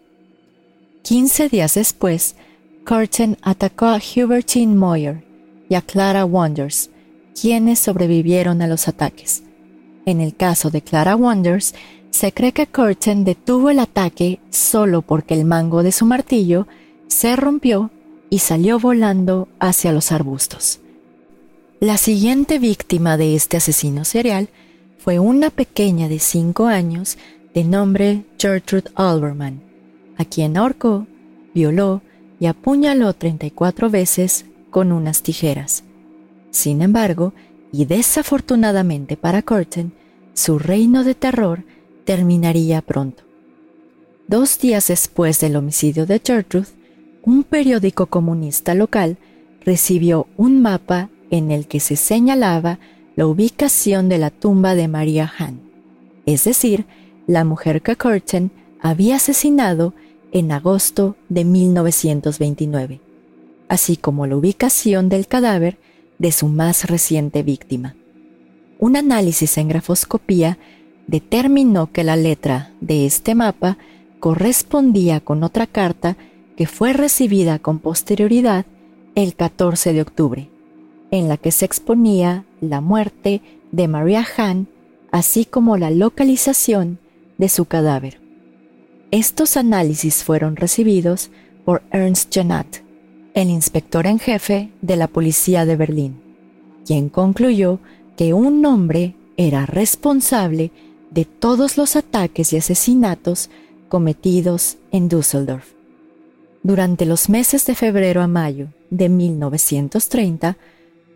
Quince 1.02 1.50
días 1.50 1.74
después, 1.74 2.36
Curtin 2.86 3.38
atacó 3.42 3.88
a 3.88 3.98
Hubertine 4.00 4.76
Moyer 4.76 5.24
y 5.68 5.74
a 5.74 5.82
Clara 5.82 6.26
Wonders, 6.26 6.92
quienes 7.40 7.80
sobrevivieron 7.80 8.62
a 8.62 8.68
los 8.68 8.88
ataques. 8.88 9.42
En 10.06 10.22
el 10.22 10.36
caso 10.36 10.70
de 10.70 10.84
Clara 10.84 11.16
Wonders, 11.16 11.74
se 12.12 12.32
cree 12.32 12.52
que 12.52 12.68
Curtin 12.68 13.26
detuvo 13.26 13.72
el 13.72 13.80
ataque 13.80 14.40
solo 14.52 15.02
porque 15.02 15.34
el 15.34 15.44
mango 15.44 15.82
de 15.82 15.92
su 15.92 16.06
martillo 16.06 16.68
se 17.08 17.36
rompió 17.36 17.90
y 18.30 18.40
salió 18.40 18.80
volando 18.80 19.48
hacia 19.60 19.92
los 19.92 20.12
arbustos. 20.12 20.82
La 21.80 21.98
siguiente 21.98 22.60
víctima 22.60 23.18
de 23.18 23.36
este 23.36 23.58
asesino 23.58 24.06
serial 24.06 24.50
fue 25.06 25.20
una 25.20 25.52
pequeña 25.52 26.10
de 26.10 26.18
cinco 26.18 26.66
años 26.66 27.20
de 27.56 27.64
nombre 27.64 28.26
Gertrude 28.38 28.92
Alberman, 28.96 29.62
a 30.18 30.26
quien 30.26 30.58
ahorcó, 30.58 31.08
violó 31.54 32.02
y 32.38 32.48
apuñaló 32.48 33.14
34 33.14 33.90
veces 33.90 34.46
con 34.70 34.92
unas 34.92 35.24
tijeras. 35.24 35.86
Sin 36.52 36.82
embargo, 36.82 37.34
y 37.72 37.86
desafortunadamente 37.86 39.16
para 39.16 39.42
Curtin, 39.42 39.94
su 40.34 40.60
reino 40.60 41.06
de 41.06 41.16
terror 41.16 41.64
terminaría 42.04 42.82
pronto. 42.82 43.24
Dos 44.28 44.60
días 44.60 44.90
después 44.90 45.40
del 45.40 45.56
homicidio 45.56 46.06
de 46.06 46.22
Gertrude, 46.24 46.68
un 47.24 47.44
periódico 47.44 48.08
comunista 48.08 48.76
local 48.76 49.18
recibió 49.62 50.28
un 50.36 50.62
mapa 50.62 51.10
en 51.32 51.52
el 51.52 51.68
que 51.68 51.80
se 51.80 51.96
señalaba 51.96 52.80
la 53.16 53.28
ubicación 53.28 54.10
de 54.10 54.18
la 54.18 54.30
tumba 54.30 54.76
de 54.76 54.90
María 54.90 55.32
Hahn, 55.38 55.62
es 56.26 56.44
decir, 56.44 56.86
la 57.28 57.44
mujer 57.44 57.82
que 57.82 57.96
Curtin 57.96 58.52
había 58.80 59.16
asesinado 59.16 59.94
en 60.32 60.52
agosto 60.52 61.16
de 61.30 61.44
1929, 61.44 63.00
así 63.68 63.98
como 63.98 64.28
la 64.28 64.36
ubicación 64.36 65.10
del 65.10 65.28
cadáver 65.28 65.78
de 66.20 66.32
su 66.32 66.48
más 66.48 66.86
reciente 66.86 67.44
víctima. 67.44 67.96
un 68.78 68.98
análisis 68.98 69.58
en 69.58 69.70
grafoscopía 69.70 70.58
determinó 71.08 71.92
que 71.92 72.04
la 72.04 72.16
letra 72.16 72.72
de 72.82 73.06
este 73.06 73.34
mapa 73.36 73.78
correspondía 74.20 75.20
con 75.20 75.44
otra 75.44 75.68
carta 75.68 76.18
que 76.58 76.68
fue 76.68 76.94
recibida 76.94 77.60
con 77.60 77.80
posterioridad 77.80 78.66
el 79.16 79.36
14 79.36 79.94
de 79.94 80.02
octubre, 80.02 80.50
en 81.12 81.28
la 81.28 81.38
que 81.38 81.52
se 81.52 81.66
exponía 81.66 82.44
la 82.60 82.82
muerte 82.82 83.42
de 83.72 83.88
Maria 83.88 84.26
Hahn, 84.36 84.68
así 85.12 85.46
como 85.46 85.78
la 85.78 85.90
localización 85.90 87.00
de 87.38 87.50
su 87.50 87.66
cadáver. 87.66 88.20
Estos 89.12 89.58
análisis 89.58 90.24
fueron 90.24 90.56
recibidos 90.56 91.30
por 91.64 91.84
Ernst 91.92 92.34
Janat, 92.34 92.68
el 93.34 93.50
inspector 93.50 94.08
en 94.08 94.20
jefe 94.20 94.70
de 94.82 94.96
la 94.96 95.08
policía 95.08 95.66
de 95.66 95.76
Berlín, 95.76 96.22
quien 96.86 97.10
concluyó 97.10 97.80
que 98.18 98.34
un 98.34 98.66
hombre 98.66 99.16
era 99.38 99.66
responsable 99.66 100.72
de 101.12 101.26
todos 101.26 101.78
los 101.78 101.96
ataques 101.96 102.54
y 102.54 102.58
asesinatos 102.58 103.50
cometidos 103.90 104.78
en 104.92 105.10
Düsseldorf. 105.10 105.74
Durante 106.64 107.06
los 107.06 107.30
meses 107.30 107.66
de 107.66 107.76
febrero 107.76 108.22
a 108.22 108.28
mayo 108.28 108.68
de 108.90 109.10
1930, 109.10 110.58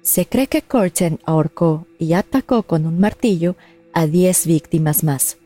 se 0.02 0.26
cree 0.26 0.48
que 0.48 0.62
Korten 0.62 1.20
ahorcó 1.26 1.88
y 1.98 2.14
atacó 2.14 2.64
con 2.64 2.86
un 2.86 3.00
martillo 3.00 3.56
a 3.94 4.08
10 4.08 4.46
víctimas 4.46 5.04
más, 5.04 5.38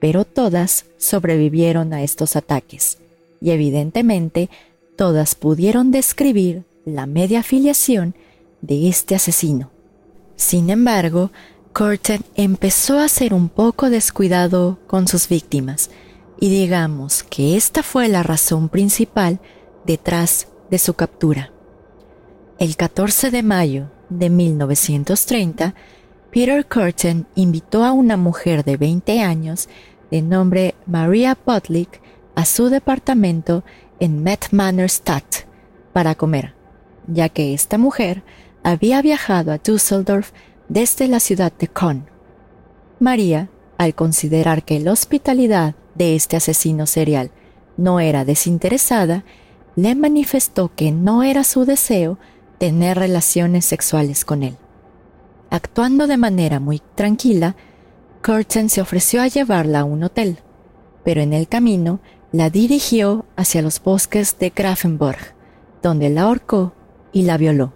pero 0.00 0.24
todas 0.24 0.86
sobrevivieron 0.98 1.92
a 1.92 2.02
estos 2.02 2.36
ataques 2.36 2.98
y 3.40 3.50
evidentemente 3.50 4.50
todas 4.96 5.34
pudieron 5.34 5.90
describir 5.90 6.64
la 6.84 7.06
media 7.06 7.40
afiliación 7.40 8.14
de 8.60 8.88
este 8.88 9.14
asesino. 9.14 9.70
Sin 10.36 10.70
embargo, 10.70 11.30
Curtin 11.72 12.24
empezó 12.34 12.98
a 12.98 13.08
ser 13.08 13.32
un 13.32 13.48
poco 13.48 13.90
descuidado 13.90 14.78
con 14.86 15.06
sus 15.06 15.28
víctimas 15.28 15.90
y 16.40 16.48
digamos 16.48 17.22
que 17.22 17.56
esta 17.56 17.82
fue 17.82 18.08
la 18.08 18.22
razón 18.22 18.68
principal 18.68 19.40
detrás 19.86 20.48
de 20.70 20.78
su 20.78 20.94
captura. 20.94 21.52
El 22.58 22.76
14 22.76 23.30
de 23.30 23.42
mayo 23.42 23.90
de 24.08 24.30
1930, 24.30 25.74
Peter 26.30 26.64
Curtin 26.64 27.26
invitó 27.34 27.84
a 27.84 27.92
una 27.92 28.16
mujer 28.16 28.64
de 28.64 28.76
20 28.76 29.20
años 29.20 29.68
de 30.12 30.22
nombre 30.22 30.76
Maria 30.86 31.34
Potlick 31.34 32.00
a 32.36 32.44
su 32.44 32.68
departamento 32.68 33.64
en 33.98 34.24
Stadt 34.88 35.46
para 35.92 36.14
comer, 36.14 36.54
ya 37.08 37.28
que 37.28 37.52
esta 37.52 37.78
mujer 37.78 38.22
había 38.62 39.02
viajado 39.02 39.50
a 39.50 39.58
Düsseldorf 39.58 40.30
desde 40.68 41.08
la 41.08 41.18
ciudad 41.18 41.52
de 41.58 41.68
Bonn. 41.68 42.06
María, 43.00 43.48
al 43.76 43.94
considerar 43.94 44.62
que 44.62 44.78
la 44.78 44.92
hospitalidad 44.92 45.74
de 45.96 46.14
este 46.14 46.36
asesino 46.36 46.86
serial 46.86 47.32
no 47.76 47.98
era 47.98 48.24
desinteresada, 48.24 49.24
le 49.74 49.96
manifestó 49.96 50.70
que 50.76 50.92
no 50.92 51.24
era 51.24 51.42
su 51.42 51.64
deseo 51.64 52.18
tener 52.58 52.98
relaciones 52.98 53.64
sexuales 53.64 54.24
con 54.24 54.44
él. 54.44 54.56
Actuando 55.50 56.06
de 56.06 56.16
manera 56.16 56.60
muy 56.60 56.80
tranquila, 56.94 57.56
Curtin 58.22 58.68
se 58.70 58.80
ofreció 58.80 59.20
a 59.20 59.26
llevarla 59.26 59.80
a 59.80 59.84
un 59.84 60.04
hotel, 60.04 60.38
pero 61.04 61.20
en 61.20 61.32
el 61.32 61.48
camino 61.48 62.00
la 62.30 62.50
dirigió 62.50 63.26
hacia 63.34 63.60
los 63.60 63.82
bosques 63.82 64.38
de 64.38 64.50
Grafenburg, 64.50 65.34
donde 65.82 66.08
la 66.08 66.22
ahorcó 66.22 66.72
y 67.12 67.22
la 67.22 67.36
violó. 67.36 67.72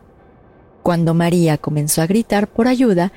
Cuando 0.85 1.15
María 1.15 1.59
comenzó 1.59 2.03
a 2.03 2.07
gritar 2.07 2.47
por 2.47 2.69
ayuda, 2.69 3.11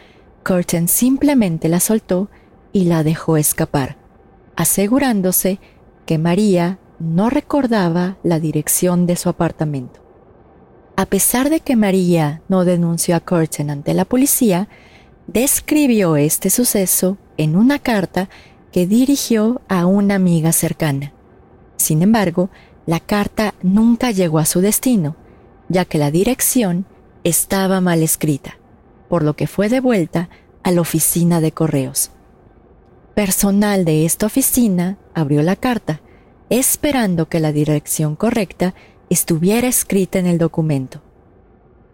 Curtin 0.43 0.87
simplemente 0.87 1.69
la 1.69 1.79
soltó 1.79 2.29
y 2.73 2.85
la 2.85 3.03
dejó 3.03 3.37
escapar, 3.37 3.97
asegurándose 4.55 5.59
que 6.07 6.17
María 6.17 6.79
no 6.99 7.29
recordaba 7.29 8.17
la 8.23 8.39
dirección 8.39 9.05
de 9.05 9.17
su 9.17 9.29
apartamento. 9.29 10.06
A 10.97 11.05
pesar 11.05 11.51
de 11.51 11.59
que 11.59 11.75
María 11.75 12.41
no 12.49 12.65
denunció 12.65 13.15
a 13.15 13.19
Curtin 13.19 13.69
ante 13.69 13.93
la 13.93 14.03
policía, 14.03 14.67
describió 15.27 16.15
este 16.15 16.49
suceso 16.49 17.19
en 17.37 17.55
una 17.55 17.77
carta 17.77 18.29
que 18.71 18.87
dirigió 18.87 19.61
a 19.67 19.85
una 19.85 20.15
amiga 20.15 20.51
cercana. 20.51 21.13
Sin 21.75 22.01
embargo, 22.01 22.49
la 22.87 22.99
carta 22.99 23.53
nunca 23.61 24.09
llegó 24.09 24.39
a 24.39 24.45
su 24.45 24.59
destino, 24.59 25.15
ya 25.69 25.85
que 25.85 25.99
la 25.99 26.09
dirección 26.09 26.87
estaba 27.23 27.79
mal 27.79 28.01
escrita, 28.01 28.57
por 29.07 29.21
lo 29.21 29.35
que 29.35 29.45
fue 29.45 29.69
devuelta 29.69 30.29
a 30.63 30.71
la 30.71 30.81
oficina 30.81 31.41
de 31.41 31.51
correos. 31.51 32.09
Personal 33.13 33.85
de 33.85 34.03
esta 34.05 34.25
oficina 34.25 34.97
abrió 35.13 35.43
la 35.43 35.57
carta, 35.57 36.01
esperando 36.49 37.29
que 37.29 37.39
la 37.39 37.51
dirección 37.51 38.15
correcta 38.15 38.73
estuviera 39.09 39.67
escrita 39.67 40.19
en 40.19 40.27
el 40.27 40.37
documento. 40.37 41.01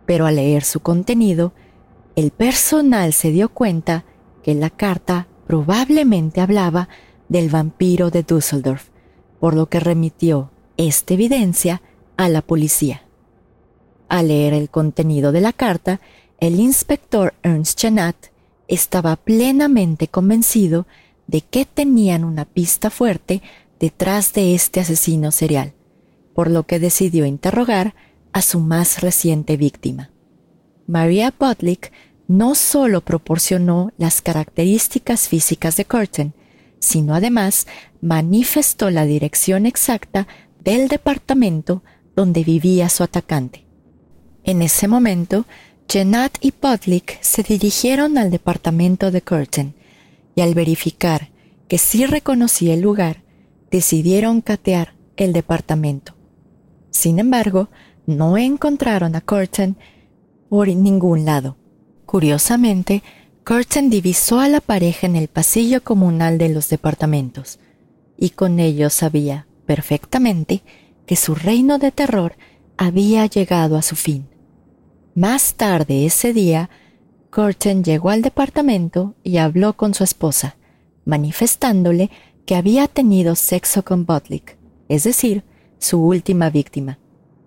Pero 0.06 0.26
al 0.26 0.36
leer 0.36 0.64
su 0.64 0.80
contenido, 0.80 1.54
el 2.16 2.32
personal 2.32 3.14
se 3.14 3.32
dio 3.32 3.50
cuenta 3.50 4.06
que 4.44 4.54
la 4.56 4.70
carta 4.70 5.28
probablemente 5.48 6.42
hablaba 6.42 6.90
del 7.30 7.50
vampiro 7.50 8.12
de 8.12 8.24
Düsseldorf, 8.24 8.90
por 9.40 9.56
lo 9.56 9.68
que 9.68 9.80
remitió 9.80 10.52
esta 10.78 11.14
evidencia 11.14 11.82
a 12.18 12.30
la 12.30 12.42
policía. 12.42 13.04
Al 14.10 14.28
leer 14.28 14.54
el 14.54 14.70
contenido 14.70 15.32
de 15.32 15.42
la 15.42 15.54
carta, 15.54 16.00
el 16.40 16.60
inspector 16.60 17.34
Ernst 17.42 17.82
Janat 17.82 18.16
estaba 18.68 19.16
plenamente 19.16 20.08
convencido 20.08 20.86
de 21.28 21.42
que 21.42 21.66
tenían 21.66 22.24
una 22.24 22.46
pista 22.46 22.90
fuerte 22.90 23.42
detrás 23.80 24.34
de 24.34 24.54
este 24.54 24.82
asesino 24.82 25.32
serial, 25.32 25.74
por 26.34 26.50
lo 26.50 26.64
que 26.64 26.80
decidió 26.80 27.26
interrogar 27.26 27.96
a 28.32 28.42
su 28.42 28.60
más 28.60 29.02
reciente 29.02 29.58
víctima. 29.58 30.12
Maria 30.88 31.34
Butlick 31.38 31.92
no 32.28 32.56
solo 32.56 33.02
proporcionó 33.02 33.92
las 33.98 34.22
características 34.22 35.28
físicas 35.28 35.78
de 35.78 35.86
Curtin, 35.86 36.34
sino 36.80 37.16
además 37.16 37.68
manifestó 38.02 38.90
la 38.90 39.06
dirección 39.06 39.66
exacta 39.66 40.28
del 40.64 40.88
departamento 40.88 41.84
donde 42.16 42.44
vivía 42.44 42.90
su 42.90 43.04
atacante. 43.04 43.66
En 44.44 44.62
ese 44.62 44.88
momento, 44.88 45.46
Jenat 45.88 46.38
y 46.42 46.52
Podlick 46.52 47.22
se 47.22 47.44
dirigieron 47.44 48.18
al 48.18 48.32
departamento 48.32 49.12
de 49.12 49.22
Curtin 49.22 49.74
y 50.36 50.42
al 50.42 50.54
verificar 50.54 51.30
que 51.68 51.78
sí 51.78 52.06
reconocía 52.06 52.74
el 52.74 52.82
lugar, 52.82 53.24
decidieron 53.72 54.42
catear 54.42 54.96
el 55.18 55.34
departamento. 55.34 56.16
Sin 56.94 57.18
embargo, 57.18 57.70
no 58.06 58.38
encontraron 58.38 59.16
a 59.16 59.22
Curtin 59.22 59.76
por 60.48 60.68
ningún 60.68 61.26
lado. 61.26 61.58
Curiosamente, 62.06 63.02
Curtin 63.44 63.90
divisó 63.90 64.40
a 64.40 64.48
la 64.48 64.62
pareja 64.62 65.08
en 65.08 65.16
el 65.16 65.28
pasillo 65.28 65.84
comunal 65.84 66.38
de 66.38 66.50
los 66.50 66.70
departamentos, 66.70 67.60
y 68.16 68.30
con 68.30 68.60
ello 68.60 68.92
sabía 68.92 69.48
perfectamente 69.66 70.62
que 71.08 71.16
su 71.16 71.34
reino 71.34 71.80
de 71.80 71.92
terror 71.92 72.38
había 72.78 73.26
llegado 73.26 73.76
a 73.76 73.82
su 73.82 73.96
fin. 73.96 74.28
Más 75.16 75.56
tarde 75.56 76.06
ese 76.06 76.32
día, 76.32 76.70
Curtin 77.32 77.84
llegó 77.84 78.12
al 78.12 78.22
departamento 78.22 79.16
y 79.24 79.38
habló 79.38 79.74
con 79.74 79.96
su 79.96 80.04
esposa, 80.04 80.58
manifestándole 81.06 82.12
que 82.46 82.56
había 82.56 82.88
tenido 82.88 83.34
sexo 83.36 83.84
con 83.84 84.06
Butlick, 84.06 84.58
es 84.90 85.04
decir, 85.04 85.44
su 85.84 86.02
última 86.02 86.50
víctima, 86.50 87.00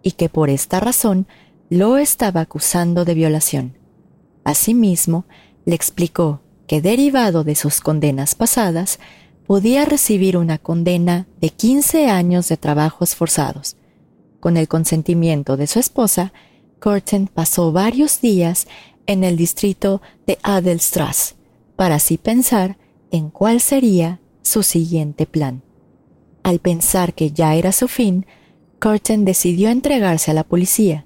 y 0.02 0.12
que 0.12 0.28
por 0.28 0.50
esta 0.50 0.80
razón 0.80 1.26
lo 1.68 1.96
estaba 1.96 2.42
acusando 2.42 3.04
de 3.04 3.14
violación. 3.14 3.76
Asimismo, 4.44 5.24
le 5.64 5.74
explicó 5.74 6.40
que 6.66 6.80
derivado 6.80 7.44
de 7.44 7.54
sus 7.54 7.80
condenas 7.80 8.34
pasadas, 8.34 8.98
podía 9.46 9.84
recibir 9.84 10.36
una 10.36 10.58
condena 10.58 11.26
de 11.40 11.50
15 11.50 12.08
años 12.08 12.48
de 12.48 12.56
trabajos 12.56 13.14
forzados. 13.14 13.76
Con 14.40 14.56
el 14.56 14.68
consentimiento 14.68 15.56
de 15.56 15.66
su 15.66 15.78
esposa, 15.78 16.32
Curtin 16.80 17.28
pasó 17.28 17.72
varios 17.72 18.20
días 18.20 18.66
en 19.06 19.24
el 19.24 19.36
distrito 19.36 20.02
de 20.26 20.38
Adelstrasse 20.42 21.36
para 21.76 21.96
así 21.96 22.18
pensar 22.18 22.76
en 23.10 23.30
cuál 23.30 23.60
sería 23.60 24.20
su 24.42 24.62
siguiente 24.62 25.26
plan. 25.26 25.62
Al 26.46 26.60
pensar 26.60 27.12
que 27.12 27.32
ya 27.32 27.56
era 27.56 27.72
su 27.72 27.88
fin, 27.88 28.24
Curtin 28.78 29.24
decidió 29.24 29.68
entregarse 29.68 30.30
a 30.30 30.34
la 30.34 30.44
policía. 30.44 31.04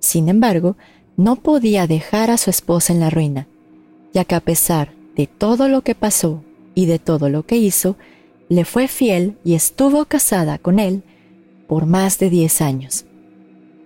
Sin 0.00 0.28
embargo, 0.28 0.76
no 1.16 1.36
podía 1.36 1.86
dejar 1.86 2.30
a 2.30 2.36
su 2.36 2.50
esposa 2.50 2.92
en 2.92 3.00
la 3.00 3.08
ruina, 3.08 3.48
ya 4.12 4.26
que 4.26 4.34
a 4.34 4.40
pesar 4.40 4.92
de 5.16 5.26
todo 5.26 5.68
lo 5.68 5.80
que 5.80 5.94
pasó 5.94 6.44
y 6.74 6.84
de 6.84 6.98
todo 6.98 7.30
lo 7.30 7.46
que 7.46 7.56
hizo, 7.56 7.96
le 8.50 8.66
fue 8.66 8.86
fiel 8.86 9.38
y 9.44 9.54
estuvo 9.54 10.04
casada 10.04 10.58
con 10.58 10.78
él 10.78 11.04
por 11.68 11.86
más 11.86 12.18
de 12.18 12.28
diez 12.28 12.60
años. 12.60 13.06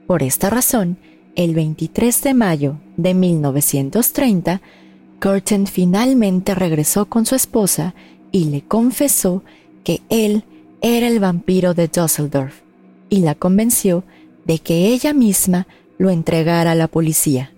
Por 0.09 0.25
esta 0.25 0.51
razón, 0.51 0.99
el 1.37 1.55
23 1.55 2.21
de 2.21 2.35
mayo 2.35 2.81
de 2.97 3.15
1930, 3.15 4.61
Curtin 5.21 5.69
finalmente 5.69 6.57
regresó 6.57 7.07
con 7.07 7.27
su 7.27 7.37
esposa 7.37 7.95
y 8.33 8.47
le 8.47 8.63
confesó 8.63 9.45
que 9.85 10.03
él 10.09 10.43
era 10.81 11.09
el 11.09 11.21
vampiro 11.21 11.75
de 11.75 11.89
Dusseldorf 11.89 12.61
y 13.09 13.21
la 13.21 13.35
convenció 13.35 14.05
de 14.45 14.59
que 14.59 14.89
ella 14.89 15.13
misma 15.13 15.67
lo 15.99 16.11
entregara 16.11 16.73
a 16.73 16.75
la 16.75 16.89
policía, 16.89 17.53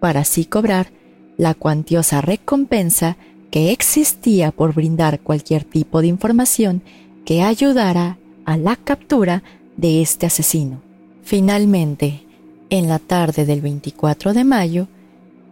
para 0.00 0.20
así 0.20 0.44
cobrar 0.44 0.92
la 1.36 1.54
cuantiosa 1.54 2.20
recompensa 2.20 3.16
que 3.50 3.72
existía 3.72 4.50
por 4.50 4.74
brindar 4.74 5.20
cualquier 5.20 5.64
tipo 5.64 6.00
de 6.00 6.06
información 6.06 6.82
que 7.24 7.42
ayudara 7.42 8.18
a 8.44 8.56
la 8.56 8.76
captura 8.76 9.42
de 9.76 10.02
este 10.02 10.26
asesino. 10.26 10.80
Finalmente, 11.22 12.22
en 12.70 12.88
la 12.88 12.98
tarde 12.98 13.44
del 13.44 13.60
24 13.60 14.32
de 14.32 14.44
mayo, 14.44 14.88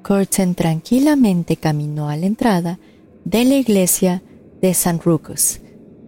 Curtin 0.02 0.54
tranquilamente 0.54 1.56
caminó 1.56 2.08
a 2.08 2.16
la 2.16 2.26
entrada 2.26 2.78
de 3.24 3.44
la 3.44 3.56
iglesia 3.56 4.22
de 4.60 4.72
San 4.74 5.00
Rucos, 5.00 5.60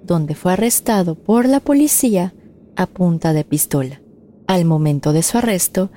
donde 0.04 0.34
fue 0.34 0.52
arrestado 0.52 1.14
por 1.14 1.46
la 1.46 1.60
policía 1.60 2.34
a 2.76 2.86
punta 2.86 3.32
de 3.32 3.44
pistola. 3.44 4.00
Al 4.46 4.64
momento 4.64 5.12
de 5.12 5.22
su 5.22 5.38
arresto, 5.38 5.90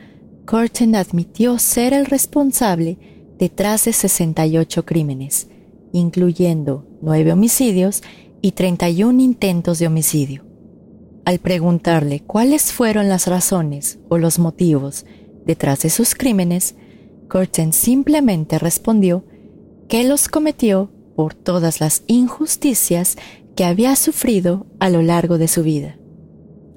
Curtin 0.46 0.96
admitió 0.96 1.58
ser 1.58 1.94
el 1.94 2.06
responsable 2.06 2.98
detrás 3.38 3.86
de 3.86 3.94
68 3.94 4.86
crímenes, 4.86 5.48
incluyendo 5.92 6.86
nueve 7.02 7.34
homicidios 7.34 8.04
y 8.42 8.52
31 8.52 9.22
intentos 9.22 9.80
de 9.80 9.88
homicidio. 9.88 10.46
Al 11.26 11.40
preguntarle 11.40 12.22
cuáles 12.22 12.72
fueron 12.72 13.10
las 13.10 13.28
razones 13.28 13.98
o 14.10 14.20
los 14.20 14.38
motivos 14.38 15.06
detrás 15.46 15.82
de 15.82 15.90
sus 15.90 16.14
crímenes, 16.14 16.76
Curtin 17.30 17.74
simplemente 17.74 18.60
respondió 18.60 19.26
que 19.88 20.04
los 20.04 20.28
cometió 20.28 20.92
por 21.16 21.34
todas 21.34 21.80
las 21.80 22.04
injusticias 22.08 23.18
que 23.56 23.66
había 23.66 23.96
sufrido 23.96 24.68
a 24.80 24.90
lo 24.90 25.02
largo 25.02 25.38
de 25.38 25.48
su 25.48 25.64
vida. 25.64 25.98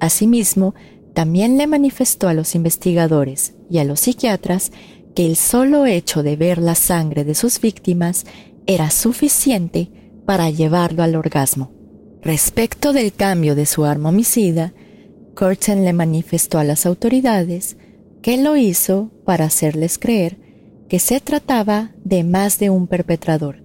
Asimismo, 0.01 0.75
también 1.15 1.59
le 1.59 1.67
manifestó 1.67 2.29
a 2.29 2.35
los 2.35 2.55
investigadores 2.55 3.55
y 3.69 3.79
a 3.79 3.85
los 3.85 4.01
psiquiatras 4.01 4.71
que 5.15 5.27
el 5.27 5.37
solo 5.37 5.87
hecho 5.87 6.23
de 6.23 6.37
ver 6.37 6.59
la 6.59 6.77
sangre 6.77 7.25
de 7.25 7.35
sus 7.35 7.61
víctimas 7.61 8.25
era 8.67 8.91
suficiente 8.91 9.91
para 10.25 10.51
llevarlo 10.51 11.03
al 11.03 11.17
orgasmo. 11.17 11.73
Respecto 12.23 12.93
del 12.93 13.13
cambio 13.13 13.55
de 13.55 13.67
su 13.67 13.85
arma 13.85 14.11
homicida, 14.11 14.75
Curtin 15.35 15.85
le 15.85 15.93
manifestó 15.93 16.59
a 16.59 16.65
las 16.65 16.87
autoridades 16.87 17.77
que 18.23 18.37
lo 18.37 18.57
hizo 18.57 19.11
para 19.25 19.47
hacerles 19.47 19.99
creer 19.99 20.39
que 20.89 20.99
se 20.99 21.21
trataba 21.21 21.93
de 22.05 22.25
más 22.25 22.59
de 22.59 22.71
un 22.71 22.87
perpetrador, 22.87 23.63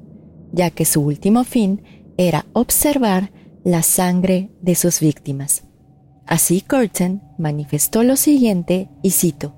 ya 0.52 0.70
que 0.70 0.86
su 0.86 1.02
último 1.02 1.44
fin 1.44 1.82
era 2.18 2.46
observar 2.54 3.32
la 3.64 3.82
sangre 3.82 4.50
de 4.62 4.76
sus 4.76 5.00
víctimas. 5.00 5.64
Así 6.26 6.62
Curtin 6.62 7.22
manifestó 7.38 8.04
lo 8.04 8.16
siguiente, 8.16 8.90
y 9.02 9.12
cito, 9.12 9.56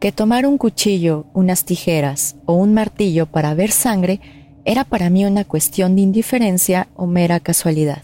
que 0.00 0.12
tomar 0.12 0.46
un 0.46 0.56
cuchillo, 0.56 1.26
unas 1.34 1.64
tijeras 1.64 2.36
o 2.46 2.54
un 2.54 2.74
martillo 2.74 3.26
para 3.26 3.54
ver 3.54 3.70
sangre 3.70 4.20
era 4.64 4.84
para 4.84 5.10
mí 5.10 5.24
una 5.24 5.44
cuestión 5.44 5.96
de 5.96 6.02
indiferencia 6.02 6.88
o 6.94 7.06
mera 7.06 7.40
casualidad. 7.40 8.02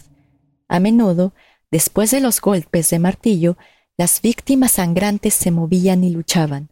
A 0.67 0.79
menudo, 0.79 1.33
después 1.71 2.11
de 2.11 2.19
los 2.19 2.41
golpes 2.41 2.89
de 2.89 2.99
martillo, 2.99 3.57
las 3.97 4.21
víctimas 4.21 4.73
sangrantes 4.73 5.33
se 5.33 5.49
movían 5.49 6.03
y 6.03 6.11
luchaban, 6.11 6.69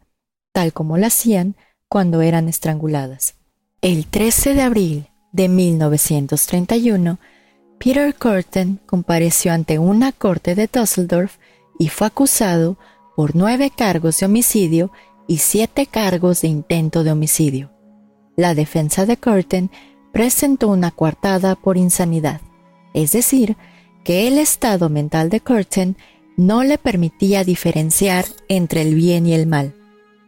tal 0.52 0.72
como 0.72 0.96
lo 0.96 1.06
hacían 1.06 1.56
cuando 1.88 2.22
eran 2.22 2.48
estranguladas. 2.48 3.34
El 3.80 4.06
13 4.06 4.54
de 4.54 4.62
abril 4.62 5.08
de 5.36 5.48
1931, 5.50 7.18
Peter 7.78 8.14
Curtin 8.14 8.80
compareció 8.86 9.52
ante 9.52 9.78
una 9.78 10.10
corte 10.12 10.54
de 10.54 10.66
Düsseldorf 10.66 11.36
y 11.78 11.90
fue 11.90 12.06
acusado 12.06 12.78
por 13.14 13.36
nueve 13.36 13.70
cargos 13.70 14.18
de 14.18 14.26
homicidio 14.26 14.90
y 15.28 15.38
siete 15.38 15.86
cargos 15.86 16.40
de 16.40 16.48
intento 16.48 17.04
de 17.04 17.12
homicidio. 17.12 17.70
La 18.34 18.54
defensa 18.54 19.04
de 19.04 19.18
Curtin 19.18 19.70
presentó 20.10 20.68
una 20.68 20.90
coartada 20.90 21.54
por 21.54 21.76
insanidad, 21.76 22.40
es 22.94 23.12
decir, 23.12 23.58
que 24.04 24.28
el 24.28 24.38
estado 24.38 24.88
mental 24.88 25.28
de 25.28 25.40
Curtin 25.40 25.96
no 26.38 26.62
le 26.62 26.78
permitía 26.78 27.44
diferenciar 27.44 28.24
entre 28.48 28.80
el 28.80 28.94
bien 28.94 29.26
y 29.26 29.34
el 29.34 29.46
mal, 29.46 29.74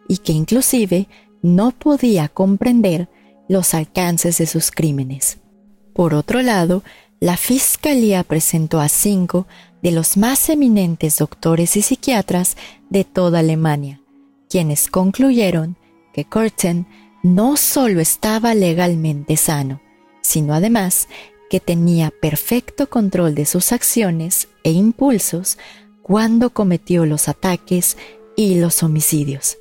y 0.06 0.18
que 0.18 0.32
inclusive 0.32 1.08
no 1.40 1.70
podía 1.70 2.28
comprender 2.28 3.08
los 3.48 3.74
alcances 3.74 4.38
de 4.38 4.46
sus 4.46 4.70
crímenes. 4.70 5.38
Por 5.94 6.14
otro 6.14 6.42
lado, 6.42 6.84
la 7.20 7.37
Fiscalía 7.37 8.22
presentó 8.22 8.80
a 8.80 8.88
cinco 8.88 9.46
de 9.82 9.90
los 9.90 10.16
más 10.16 10.48
eminentes 10.48 11.18
doctores 11.18 11.76
y 11.76 11.82
psiquiatras 11.82 12.56
de 12.90 13.04
toda 13.04 13.40
Alemania, 13.40 14.00
quienes 14.48 14.88
concluyeron 14.88 15.76
que 16.12 16.24
Curtin 16.24 16.87
no 17.22 17.56
solo 17.56 18.00
estaba 18.00 18.54
legalmente 18.54 19.37
sano, 19.37 19.80
sino 20.20 20.54
además 20.54 21.08
que 21.50 21.61
tenía 21.61 22.12
perfecto 22.20 22.88
control 22.88 23.34
de 23.34 23.46
sus 23.46 23.72
acciones 23.72 24.48
e 24.62 24.70
impulsos 24.70 25.58
cuando 26.02 26.50
cometió 26.50 27.06
los 27.06 27.28
ataques 27.28 27.96
y 28.37 28.56
los 28.56 28.82
homicidios. 28.82 29.58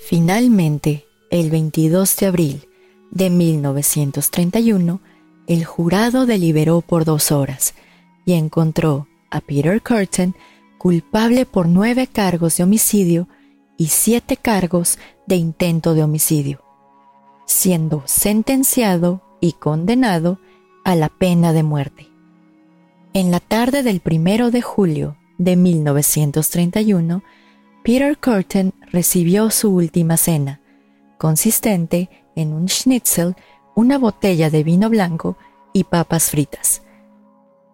Finalmente, 0.00 1.06
el 1.30 1.50
22 1.50 2.16
de 2.16 2.26
abril 2.26 2.69
de 3.10 3.30
1931, 3.30 5.00
el 5.46 5.64
jurado 5.64 6.26
deliberó 6.26 6.80
por 6.80 7.04
dos 7.04 7.32
horas 7.32 7.74
y 8.24 8.34
encontró 8.34 9.08
a 9.30 9.40
Peter 9.40 9.82
Curtin 9.82 10.34
culpable 10.78 11.44
por 11.44 11.68
nueve 11.68 12.06
cargos 12.06 12.56
de 12.56 12.64
homicidio 12.64 13.28
y 13.76 13.88
siete 13.88 14.36
cargos 14.36 14.98
de 15.26 15.36
intento 15.36 15.94
de 15.94 16.02
homicidio, 16.02 16.62
siendo 17.46 18.02
sentenciado 18.06 19.22
y 19.40 19.52
condenado 19.52 20.38
a 20.84 20.94
la 20.94 21.08
pena 21.08 21.52
de 21.52 21.62
muerte. 21.62 22.08
En 23.12 23.30
la 23.30 23.40
tarde 23.40 23.82
del 23.82 24.00
primero 24.00 24.50
de 24.50 24.62
julio 24.62 25.16
de 25.38 25.56
1931, 25.56 27.22
Peter 27.82 28.16
Curtin 28.18 28.72
recibió 28.92 29.50
su 29.50 29.74
última 29.74 30.16
cena, 30.16 30.60
consistente 31.18 32.08
en 32.36 32.52
un 32.52 32.68
schnitzel, 32.68 33.36
una 33.74 33.98
botella 33.98 34.50
de 34.50 34.62
vino 34.62 34.88
blanco 34.90 35.36
y 35.72 35.84
papas 35.84 36.30
fritas. 36.30 36.82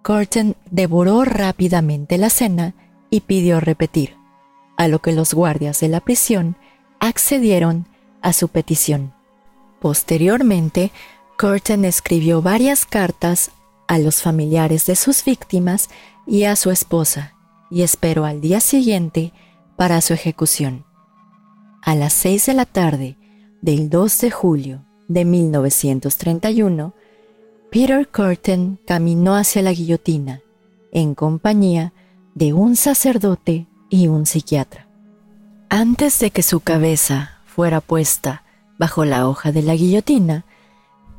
Curtin 0.03 0.55
devoró 0.71 1.25
rápidamente 1.25 2.19
la 2.19 2.31
cena 2.31 2.75
y 3.11 3.21
pidió 3.21 3.61
repetir, 3.61 4.17
a 4.77 4.89
lo 4.89 5.01
que 5.01 5.13
los 5.13 5.35
guardias 5.35 5.81
de 5.81 5.89
la 5.89 6.01
prisión 6.01 6.57
accedieron 7.01 7.87
a 8.23 8.33
su 8.33 8.49
petición. 8.49 9.15
Posteriormente, 9.81 10.93
Curtin 11.39 11.85
escribió 11.85 12.41
varias 12.41 12.87
cartas 12.87 13.51
a 13.89 13.99
los 13.99 14.23
familiares 14.23 14.87
de 14.87 14.97
sus 14.97 15.25
víctimas 15.25 15.91
y 16.27 16.45
a 16.45 16.57
su 16.57 16.71
esposa, 16.71 17.35
y 17.71 17.83
esperó 17.83 18.25
al 18.25 18.41
día 18.41 18.61
siguiente 18.61 19.33
para 19.77 20.01
su 20.01 20.15
ejecución. 20.15 20.85
A 21.83 21.95
las 21.95 22.13
seis 22.13 22.47
de 22.47 22.55
la 22.55 22.65
tarde 22.65 23.17
del 23.63 23.91
2 23.91 24.21
de 24.21 24.31
julio 24.31 24.85
de 25.09 25.25
1931, 25.25 26.95
Peter 27.71 28.09
Curtin 28.09 28.79
caminó 28.87 29.35
hacia 29.35 29.63
la 29.63 29.73
guillotina 29.73 30.43
en 30.93 31.15
compañía 31.15 31.93
de 32.35 32.53
un 32.53 32.77
sacerdote 32.77 33.67
y 33.91 34.09
un 34.09 34.27
psiquiatra. 34.27 34.89
Antes 35.69 36.19
de 36.21 36.31
que 36.31 36.43
su 36.43 36.61
cabeza 36.61 37.41
fuera 37.45 37.81
puesta 37.81 38.45
bajo 38.79 39.05
la 39.05 39.29
hoja 39.29 39.53
de 39.53 39.63
la 39.63 39.75
guillotina, 39.75 40.45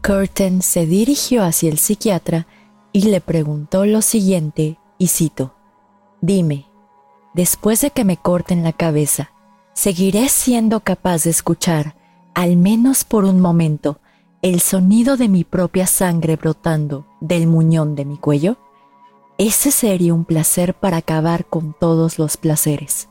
Curtin 0.03 0.61
se 0.61 0.85
dirigió 0.85 1.43
hacia 1.43 1.69
el 1.69 1.79
psiquiatra 1.79 2.47
y 2.93 3.03
le 3.03 3.19
preguntó 3.19 3.85
lo 3.85 4.01
siguiente, 4.01 4.77
y 4.97 5.07
cito, 5.07 5.53
Dime, 6.21 6.65
después 7.33 7.81
de 7.81 7.91
que 7.91 8.05
me 8.05 8.17
corten 8.17 8.63
la 8.63 8.73
cabeza, 8.73 9.31
¿seguiré 9.73 10.29
siendo 10.29 10.79
capaz 10.79 11.25
de 11.25 11.31
escuchar, 11.31 11.96
al 12.37 12.55
menos 12.55 13.03
por 13.03 13.25
un 13.25 13.41
momento, 13.41 13.99
el 14.43 14.59
sonido 14.59 15.17
de 15.17 15.27
mi 15.27 15.43
propia 15.43 15.87
sangre 15.87 16.35
brotando 16.35 17.07
del 17.19 17.47
muñón 17.47 17.95
de 17.95 18.05
mi 18.05 18.19
cuello? 18.19 18.57
Ese 19.39 19.71
sería 19.71 20.13
un 20.13 20.23
placer 20.23 20.75
para 20.75 20.97
acabar 20.97 21.47
con 21.47 21.75
todos 21.79 22.19
los 22.19 22.37
placeres. 22.37 23.09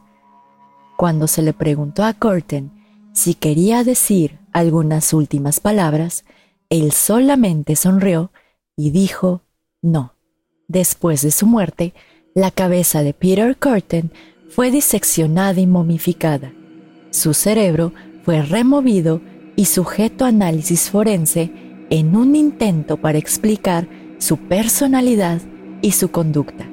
Cuando 0.96 1.26
se 1.26 1.42
le 1.42 1.52
preguntó 1.52 2.04
a 2.04 2.12
Curtin 2.12 2.70
si 3.14 3.34
quería 3.34 3.82
decir 3.82 4.38
algunas 4.52 5.12
últimas 5.12 5.58
palabras, 5.58 6.24
él 6.70 6.92
solamente 6.92 7.74
sonrió 7.74 8.30
y 8.76 8.92
dijo 8.92 9.42
no. 9.82 10.14
Después 10.68 11.22
de 11.22 11.32
su 11.32 11.48
muerte, 11.48 11.94
la 12.32 12.52
cabeza 12.52 13.02
de 13.02 13.12
Peter 13.12 13.56
Curtin 13.56 14.12
fue 14.50 14.70
diseccionada 14.70 15.58
y 15.58 15.66
momificada. 15.66 16.52
Su 17.10 17.34
cerebro 17.34 17.92
fue 18.26 18.42
removido 18.42 19.20
y 19.54 19.66
sujeto 19.66 20.24
a 20.24 20.28
análisis 20.28 20.90
forense 20.90 21.52
en 21.90 22.16
un 22.16 22.34
intento 22.34 22.96
para 22.96 23.18
explicar 23.18 23.86
su 24.18 24.36
personalidad 24.36 25.40
y 25.80 25.92
su 25.92 26.10
conducta. 26.10 26.66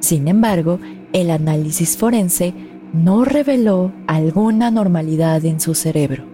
Sin 0.00 0.26
embargo, 0.26 0.80
el 1.12 1.30
análisis 1.30 1.96
forense 1.96 2.52
no 2.92 3.24
reveló 3.24 3.92
alguna 4.08 4.72
normalidad 4.72 5.44
en 5.44 5.60
su 5.60 5.76
cerebro. 5.76 6.24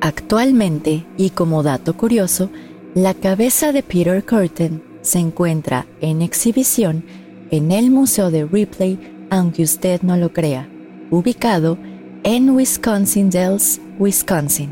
Actualmente, 0.00 1.04
y 1.18 1.28
como 1.28 1.62
dato 1.62 1.98
curioso, 1.98 2.48
la 2.94 3.12
cabeza 3.12 3.72
de 3.72 3.82
Peter 3.82 4.24
Curtin 4.24 4.82
se 5.02 5.18
encuentra 5.18 5.84
en 6.00 6.22
exhibición 6.22 7.04
en 7.50 7.72
el 7.72 7.90
Museo 7.90 8.30
de 8.30 8.46
Ripley, 8.46 8.98
aunque 9.28 9.64
usted 9.64 10.00
no 10.00 10.16
lo 10.16 10.32
crea, 10.32 10.66
ubicado 11.10 11.76
en 11.76 11.89
Wisconsin 12.24 13.30
Dells, 13.30 13.80
Wisconsin. 13.98 14.70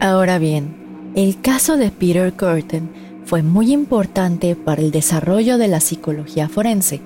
Ahora 0.00 0.38
bien, 0.38 1.12
el 1.14 1.40
caso 1.40 1.76
de 1.76 1.90
Peter 1.90 2.32
Curtin 2.32 2.88
fue 3.24 3.42
muy 3.42 3.72
importante 3.72 4.56
para 4.56 4.80
el 4.80 4.90
desarrollo 4.90 5.58
de 5.58 5.68
la 5.68 5.80
psicología 5.80 6.48
forense, 6.48 7.00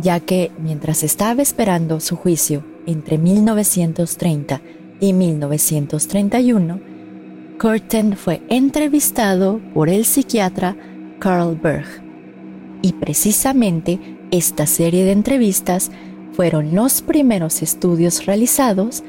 ya 0.00 0.20
que 0.20 0.50
mientras 0.58 1.02
estaba 1.02 1.42
esperando 1.42 2.00
su 2.00 2.16
juicio 2.16 2.64
entre 2.86 3.18
1930 3.18 4.60
y 5.00 5.12
1931, 5.12 6.80
Curtin 7.58 8.16
fue 8.16 8.42
entrevistado 8.48 9.60
por 9.74 9.88
el 9.88 10.04
psiquiatra 10.04 10.76
Carl 11.18 11.54
Berg. 11.56 11.86
Y 12.82 12.92
precisamente 12.92 13.98
esta 14.30 14.66
serie 14.66 15.04
de 15.04 15.12
entrevistas 15.12 15.90
fueron 16.32 16.74
los 16.74 17.02
primeros 17.02 17.62
estudios 17.62 18.26
realizados 18.26 19.02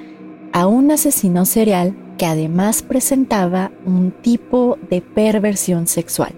a 0.53 0.67
un 0.67 0.91
asesino 0.91 1.45
serial 1.45 1.95
que 2.17 2.25
además 2.25 2.81
presentaba 2.81 3.71
un 3.85 4.11
tipo 4.11 4.77
de 4.89 5.01
perversión 5.01 5.87
sexual. 5.87 6.33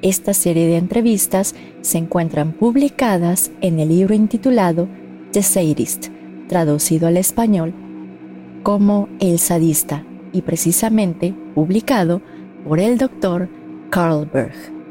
Esta 0.00 0.34
serie 0.34 0.66
de 0.66 0.78
entrevistas 0.78 1.54
se 1.80 1.98
encuentran 1.98 2.52
publicadas 2.52 3.52
en 3.60 3.78
el 3.78 3.90
libro 3.90 4.14
intitulado 4.14 4.88
The 5.32 5.42
Sadist, 5.42 6.08
traducido 6.48 7.08
al 7.08 7.16
español 7.16 7.72
como 8.62 9.08
El 9.20 9.38
Sadista 9.38 10.04
y 10.32 10.42
precisamente 10.42 11.34
publicado 11.54 12.22
por 12.66 12.80
el 12.80 12.98
doctor 12.98 13.48
Carl 13.90 14.28
Berg. 14.32 14.81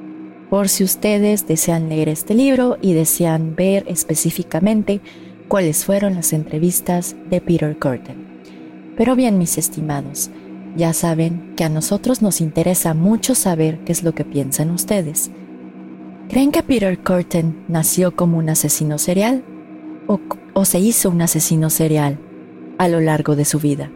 Por 0.51 0.67
si 0.67 0.83
ustedes 0.83 1.47
desean 1.47 1.87
leer 1.87 2.09
este 2.09 2.33
libro 2.33 2.77
y 2.81 2.91
desean 2.91 3.55
ver 3.55 3.85
específicamente 3.87 4.99
cuáles 5.47 5.85
fueron 5.85 6.15
las 6.15 6.33
entrevistas 6.33 7.15
de 7.29 7.39
Peter 7.39 7.79
Curtin. 7.79 8.27
Pero 8.97 9.15
bien, 9.15 9.37
mis 9.37 9.57
estimados, 9.57 10.29
ya 10.75 10.91
saben 10.91 11.53
que 11.55 11.63
a 11.63 11.69
nosotros 11.69 12.21
nos 12.21 12.41
interesa 12.41 12.93
mucho 12.93 13.33
saber 13.33 13.79
qué 13.85 13.93
es 13.93 14.03
lo 14.03 14.13
que 14.13 14.25
piensan 14.25 14.71
ustedes. 14.71 15.31
¿Creen 16.27 16.51
que 16.51 16.63
Peter 16.63 16.99
Curtin 16.99 17.63
nació 17.69 18.13
como 18.13 18.37
un 18.37 18.49
asesino 18.49 18.97
serial 18.97 19.45
o, 20.05 20.65
se 20.65 20.79
hizo 20.79 21.11
un 21.11 21.21
asesino 21.21 21.69
serial 21.69 22.19
a 22.77 22.89
lo 22.89 22.99
largo 22.99 23.37
de 23.37 23.45
su 23.45 23.57
vida? 23.57 23.89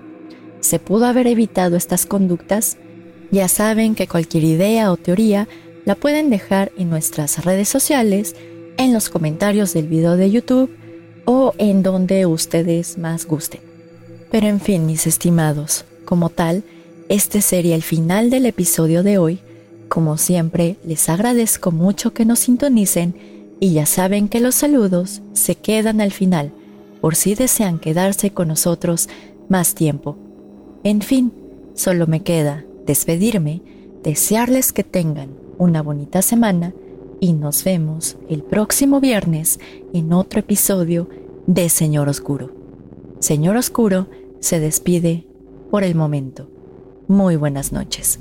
¿Se 0.62 0.80
pudo 0.80 1.06
haber 1.06 1.28
evitado 1.28 1.76
estas 1.76 2.06
conductas? 2.06 2.78
Ya 3.30 3.50
saben 3.50 3.94
que 3.94 4.08
cualquier 4.08 4.46
idea 4.46 4.90
o 4.94 4.96
teoría 4.96 5.50
la 5.86 5.96
pueden 5.96 6.30
dejar 6.30 6.72
en 6.78 6.90
nuestras 6.90 7.46
redes 7.46 7.70
sociales, 7.70 8.36
en 8.78 8.92
los 8.92 9.10
comentarios 9.10 9.74
del 9.74 9.88
video 9.88 10.18
de 10.18 10.32
YouTube 10.32 10.70
o 11.26 11.54
en 11.58 11.84
donde 11.84 12.26
ustedes 12.26 12.98
más 12.98 13.26
gusten. 13.26 13.62
Pero 14.32 14.48
en 14.48 14.60
fin, 14.60 14.86
mis 14.86 15.08
estimados, 15.08 15.86
como 16.04 16.30
tal, 16.30 16.64
este 17.08 17.42
sería 17.42 17.76
el 17.76 17.84
final 17.84 18.30
del 18.30 18.48
episodio 18.48 19.04
de 19.04 19.18
hoy. 19.18 19.40
Como 19.88 20.18
siempre, 20.18 20.76
les 20.84 21.08
agradezco 21.08 21.72
mucho 21.72 22.14
que 22.14 22.26
nos 22.26 22.40
sintonicen 22.40 23.16
y 23.60 23.74
ya 23.74 23.86
saben 23.86 24.28
que 24.28 24.42
los 24.42 24.56
saludos 24.56 25.22
se 25.34 25.56
quedan 25.56 26.02
al 26.02 26.12
final, 26.12 26.52
por 27.00 27.16
si 27.16 27.36
desean 27.36 27.80
quedarse 27.80 28.32
con 28.32 28.48
nosotros 28.48 29.08
más 29.48 29.76
tiempo. 29.76 30.18
En 30.84 31.02
fin, 31.02 31.32
solo 31.76 32.08
me 32.08 32.24
queda 32.24 32.66
despedirme, 32.86 33.62
desearles 34.04 34.74
que 34.74 34.84
tengan 34.84 35.45
una 35.58 35.82
bonita 35.82 36.22
semana 36.22 36.74
y 37.20 37.34
nos 37.34 37.64
vemos 37.64 38.18
el 38.30 38.44
próximo 38.44 39.00
viernes 39.00 39.60
en 39.94 40.14
otro 40.14 40.40
episodio 40.40 41.10
de 41.48 41.70
Señor 41.70 42.10
Oscuro. 42.10 42.52
Señor 43.20 43.56
Oscuro 43.56 44.08
se 44.40 44.60
despide 44.60 45.26
por 45.72 45.84
el 45.84 45.96
momento. 45.96 46.50
Muy 47.08 47.36
buenas 47.36 47.72
noches. 47.72 48.20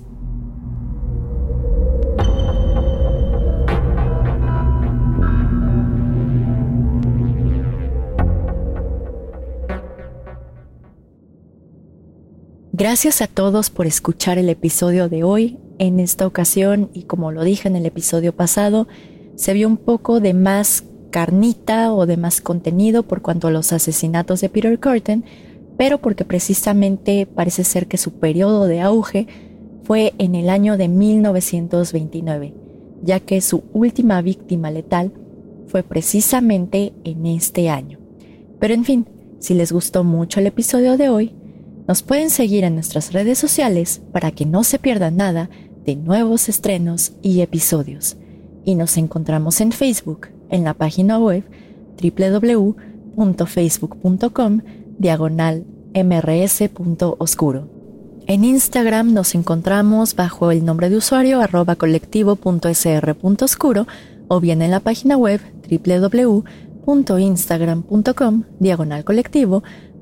Gracias 12.76 13.22
a 13.22 13.28
todos 13.28 13.70
por 13.70 13.86
escuchar 13.86 14.36
el 14.36 14.48
episodio 14.48 15.08
de 15.08 15.22
hoy. 15.22 15.58
En 15.78 16.00
esta 16.00 16.26
ocasión, 16.26 16.90
y 16.92 17.04
como 17.04 17.30
lo 17.30 17.44
dije 17.44 17.68
en 17.68 17.76
el 17.76 17.86
episodio 17.86 18.34
pasado, 18.34 18.88
se 19.36 19.52
vio 19.52 19.68
un 19.68 19.76
poco 19.76 20.18
de 20.18 20.34
más 20.34 20.82
carnita 21.12 21.94
o 21.94 22.04
de 22.04 22.16
más 22.16 22.40
contenido 22.40 23.04
por 23.04 23.22
cuanto 23.22 23.46
a 23.46 23.52
los 23.52 23.72
asesinatos 23.72 24.40
de 24.40 24.48
Peter 24.48 24.80
Curtin, 24.80 25.24
pero 25.76 25.98
porque 25.98 26.24
precisamente 26.24 27.26
parece 27.26 27.62
ser 27.62 27.86
que 27.86 27.96
su 27.96 28.14
periodo 28.14 28.66
de 28.66 28.80
auge 28.80 29.28
fue 29.84 30.12
en 30.18 30.34
el 30.34 30.50
año 30.50 30.76
de 30.76 30.88
1929, 30.88 32.54
ya 33.04 33.20
que 33.20 33.40
su 33.40 33.62
última 33.72 34.20
víctima 34.20 34.72
letal 34.72 35.12
fue 35.68 35.84
precisamente 35.84 36.92
en 37.04 37.24
este 37.26 37.70
año. 37.70 38.00
Pero 38.58 38.74
en 38.74 38.84
fin, 38.84 39.06
si 39.38 39.54
les 39.54 39.70
gustó 39.70 40.02
mucho 40.02 40.40
el 40.40 40.48
episodio 40.48 40.96
de 40.96 41.08
hoy, 41.08 41.34
nos 41.86 42.02
pueden 42.02 42.30
seguir 42.30 42.64
en 42.64 42.74
nuestras 42.74 43.12
redes 43.12 43.38
sociales 43.38 44.00
para 44.12 44.30
que 44.30 44.46
no 44.46 44.64
se 44.64 44.78
pierdan 44.78 45.16
nada 45.16 45.50
de 45.84 45.96
nuevos 45.96 46.48
estrenos 46.48 47.12
y 47.22 47.42
episodios. 47.42 48.16
Y 48.64 48.74
nos 48.74 48.96
encontramos 48.96 49.60
en 49.60 49.72
Facebook, 49.72 50.28
en 50.48 50.64
la 50.64 50.72
página 50.74 51.18
web 51.18 51.44
www.facebook.com 52.02 54.60
diagonal 54.98 55.66
mrs.oscuro. 55.94 57.68
En 58.26 58.44
Instagram 58.44 59.12
nos 59.12 59.34
encontramos 59.34 60.16
bajo 60.16 60.50
el 60.50 60.64
nombre 60.64 60.88
de 60.88 60.96
usuario 60.96 61.42
arroba 61.42 61.76
colectivo.sr.oscuro 61.76 63.86
o 64.28 64.40
bien 64.40 64.62
en 64.62 64.70
la 64.70 64.80
página 64.80 65.18
web 65.18 65.42
www.instagram.com 65.70 68.44
diagonal 68.58 69.04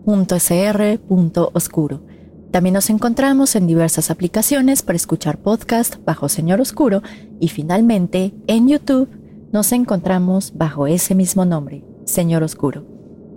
colectivo.sr.oscuro. 0.05 2.03
También 2.51 2.75
nos 2.75 2.91
encontramos 2.91 3.57
en 3.57 3.67
diversas 3.67 4.11
aplicaciones 4.11 4.83
para 4.83 4.97
escuchar 4.97 5.39
podcast 5.39 5.97
bajo 6.05 6.29
Señor 6.29 6.61
Oscuro 6.61 7.03
y 7.41 7.49
finalmente 7.49 8.35
en 8.47 8.69
YouTube 8.69 9.09
nos 9.53 9.73
encontramos 9.73 10.53
bajo 10.55 10.87
ese 10.87 11.15
mismo 11.15 11.45
nombre, 11.45 11.85
Señor 12.05 12.43
Oscuro. 12.43 12.85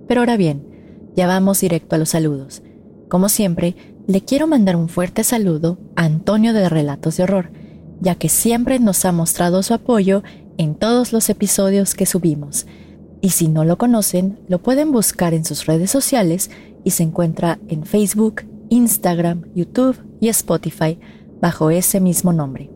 Pero 0.08 0.21
ahora 0.21 0.38
bien, 0.38 0.67
ya 1.15 1.28
vamos 1.28 1.62
directo 1.62 1.95
a 1.95 1.97
los 1.97 2.10
saludos. 2.10 2.62
Como 3.08 3.30
siempre, 3.30 3.75
le 4.08 4.21
quiero 4.21 4.47
mandar 4.47 4.75
un 4.75 4.89
fuerte 4.89 5.23
saludo 5.23 5.78
a 5.95 6.04
Antonio 6.04 6.51
de 6.54 6.67
Relatos 6.67 7.17
de 7.17 7.23
Horror, 7.23 7.51
ya 8.01 8.15
que 8.15 8.28
siempre 8.28 8.80
nos 8.80 9.06
ha 9.06 9.13
mostrado 9.13 9.63
su 9.63 9.73
apoyo 9.73 10.23
en 10.58 10.75
todos 10.75 11.13
los 11.13 11.30
episodios 11.30 11.95
que 11.95 12.06
subimos. 12.06 12.65
Y 13.21 13.30
si 13.30 13.47
no 13.47 13.65
lo 13.65 13.78
conocen, 13.78 14.39
lo 14.47 14.60
pueden 14.60 14.91
buscar 14.91 15.34
en 15.34 15.45
sus 15.45 15.65
redes 15.65 15.91
sociales 15.91 16.51
y 16.84 16.91
se 16.91 17.04
encuentra 17.04 17.60
en 17.67 17.86
Facebook, 17.86 18.43
Instagram, 18.69 19.43
YouTube 19.56 19.97
y 20.19 20.30
Spotify 20.30 20.99
bajo 21.41 21.69
ese 21.69 21.99
mismo 21.99 22.34
nombre. 22.34 22.69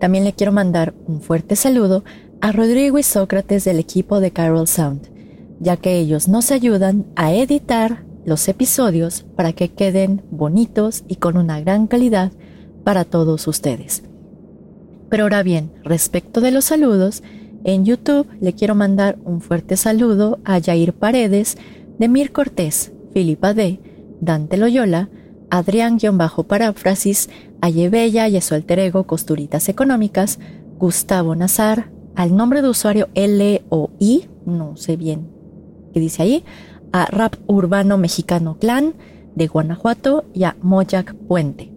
También 0.00 0.24
le 0.24 0.32
quiero 0.32 0.52
mandar 0.52 0.94
un 1.06 1.20
fuerte 1.20 1.56
saludo 1.56 2.04
a 2.40 2.52
Rodrigo 2.52 2.98
y 2.98 3.02
Sócrates 3.02 3.64
del 3.64 3.78
equipo 3.78 4.20
de 4.20 4.30
Carol 4.30 4.68
Sound 4.68 5.18
ya 5.60 5.76
que 5.76 5.98
ellos 5.98 6.28
nos 6.28 6.50
ayudan 6.50 7.06
a 7.16 7.32
editar 7.32 8.04
los 8.24 8.48
episodios 8.48 9.24
para 9.36 9.52
que 9.52 9.70
queden 9.70 10.22
bonitos 10.30 11.04
y 11.08 11.16
con 11.16 11.36
una 11.36 11.60
gran 11.60 11.86
calidad 11.86 12.32
para 12.84 13.04
todos 13.04 13.46
ustedes. 13.48 14.02
Pero 15.08 15.24
ahora 15.24 15.42
bien, 15.42 15.72
respecto 15.84 16.40
de 16.40 16.50
los 16.50 16.66
saludos, 16.66 17.22
en 17.74 17.84
YouTube 17.84 18.26
le 18.40 18.54
quiero 18.54 18.74
mandar 18.74 19.18
un 19.24 19.40
fuerte 19.40 19.76
saludo 19.76 20.38
a 20.44 20.60
Jair 20.60 20.94
Paredes, 20.94 21.56
Demir 21.98 22.32
Cortés, 22.32 22.92
Filipa 23.12 23.54
D., 23.54 23.80
Dante 24.20 24.56
Loyola, 24.56 25.10
Adrián-Paráfrasis, 25.50 27.30
Ayebella 27.60 28.28
y 28.28 28.36
a 28.36 28.40
su 28.40 28.54
alter 28.54 28.78
ego 28.78 29.04
Costuritas 29.04 29.68
Económicas, 29.68 30.38
Gustavo 30.78 31.34
Nazar, 31.34 31.90
al 32.14 32.36
nombre 32.36 32.62
de 32.62 32.68
usuario 32.68 33.08
L 33.14 33.62
o 33.68 33.90
I, 33.98 34.28
no 34.44 34.76
sé 34.76 34.96
bien 34.96 35.38
que 35.92 36.00
dice 36.00 36.22
ahí, 36.22 36.44
a 36.92 37.06
Rap 37.06 37.36
Urbano 37.46 37.98
Mexicano 37.98 38.58
Clan, 38.58 38.94
de 39.34 39.46
Guanajuato 39.46 40.24
y 40.34 40.44
a 40.44 40.56
Moyac 40.62 41.14
Puente. 41.14 41.72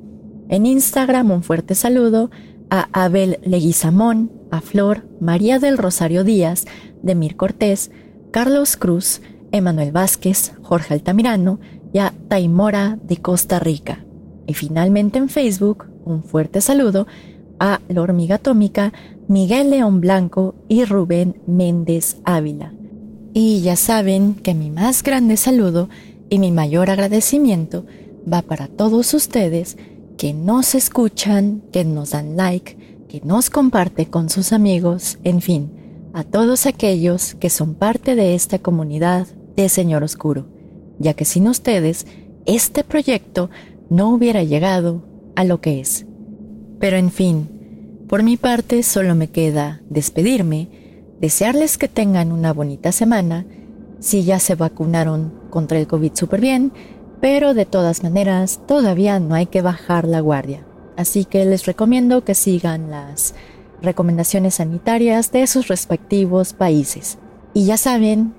En 0.50 0.66
Instagram 0.66 1.32
un 1.32 1.44
fuerte 1.44 1.76
saludo 1.76 2.32
a 2.70 2.88
Abel 2.92 3.40
Leguizamón, 3.44 4.32
a 4.52 4.62
Flor, 4.62 5.08
María 5.20 5.60
del 5.60 5.78
Rosario 5.78 6.24
Díaz, 6.24 6.66
Demir 7.02 7.36
Cortés, 7.36 7.92
Carlos 8.32 8.78
Cruz, 8.78 9.22
Emanuel 9.52 9.92
Vázquez, 9.92 10.54
Jorge 10.62 10.94
Altamirano 10.94 11.60
y 11.94 12.00
a 12.00 12.14
Taimora 12.28 12.98
de 13.04 13.18
Costa 13.18 13.60
Rica. 13.60 14.06
Y 14.48 14.54
finalmente 14.54 15.18
en 15.20 15.30
Facebook, 15.30 15.86
un 16.06 16.24
fuerte 16.24 16.62
saludo 16.62 17.08
a 17.60 17.80
la 17.88 18.02
hormiga 18.02 18.36
atómica, 18.36 18.94
Miguel 19.28 19.70
León 19.70 20.02
Blanco 20.02 20.56
y 20.68 20.86
Rubén 20.86 21.42
Méndez 21.48 22.18
Ávila. 22.24 22.74
Y 23.34 23.62
ya 23.62 23.76
saben 23.76 24.34
que 24.34 24.54
mi 24.54 24.70
más 24.72 25.04
grande 25.04 25.38
saludo 25.38 25.90
y 26.30 26.40
mi 26.40 26.52
mayor 26.52 26.90
agradecimiento 26.90 27.86
va 28.32 28.42
para 28.42 28.68
todos 28.68 29.14
ustedes 29.14 29.78
que 30.18 30.34
nos 30.34 30.76
escuchan, 30.76 31.62
que 31.72 31.86
nos 31.86 32.12
dan 32.12 32.36
like, 32.36 32.78
que 33.12 33.20
nos 33.26 33.50
comparte 33.50 34.06
con 34.06 34.30
sus 34.30 34.54
amigos, 34.54 35.20
en 35.26 35.42
fin, 35.42 35.70
a 36.14 36.24
todos 36.24 36.66
aquellos 36.66 37.36
que 37.36 37.50
son 37.50 37.76
parte 37.76 38.16
de 38.16 38.36
esta 38.36 38.58
comunidad 38.60 39.28
de 39.58 39.68
Señor 39.68 40.02
Oscuro, 40.02 40.48
ya 40.98 41.14
que 41.14 41.26
sin 41.26 41.50
ustedes 41.50 42.08
este 42.46 42.86
proyecto 42.86 43.50
no 43.90 44.12
hubiera 44.12 44.44
llegado 44.44 45.04
a 45.36 45.44
lo 45.44 45.60
que 45.60 45.82
es. 45.82 46.06
Pero 46.80 46.96
en 46.96 47.12
fin, 47.12 47.50
por 48.08 48.24
mi 48.24 48.38
parte 48.38 48.82
solo 48.82 49.14
me 49.14 49.30
queda 49.30 49.82
despedirme, 49.90 50.70
desearles 51.20 51.78
que 51.78 51.90
tengan 51.90 52.32
una 52.32 52.54
bonita 52.54 52.94
semana, 52.94 53.46
si 54.00 54.24
ya 54.24 54.40
se 54.40 54.56
vacunaron 54.56 55.34
contra 55.50 55.78
el 55.80 55.88
COVID 55.88 56.14
súper 56.14 56.40
bien, 56.40 56.72
pero 57.20 57.54
de 57.54 57.66
todas 57.66 58.04
maneras 58.04 58.62
todavía 58.66 59.20
no 59.20 59.36
hay 59.36 59.48
que 59.48 59.62
bajar 59.62 60.08
la 60.08 60.22
guardia. 60.22 60.66
Así 60.98 61.26
que 61.26 61.46
les 61.46 61.66
recomiendo 61.66 62.24
que 62.24 62.36
sigan 62.36 62.92
las 62.92 63.34
recomendaciones 63.82 64.56
sanitarias 64.56 65.32
de 65.32 65.48
sus 65.48 65.68
respectivos 65.68 66.54
países. 66.54 67.18
Y 67.54 67.66
ya 67.66 67.78
saben 67.78 68.34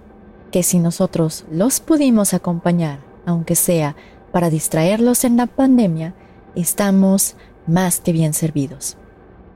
que 0.50 0.62
si 0.62 0.78
nosotros 0.78 1.44
los 1.50 1.80
pudimos 1.80 2.34
acompañar, 2.34 3.00
aunque 3.26 3.56
sea 3.56 3.96
para 4.32 4.50
distraerlos 4.50 5.24
en 5.24 5.36
la 5.36 5.46
pandemia, 5.46 6.14
estamos 6.54 7.36
más 7.66 8.00
que 8.00 8.12
bien 8.12 8.34
servidos. 8.34 8.96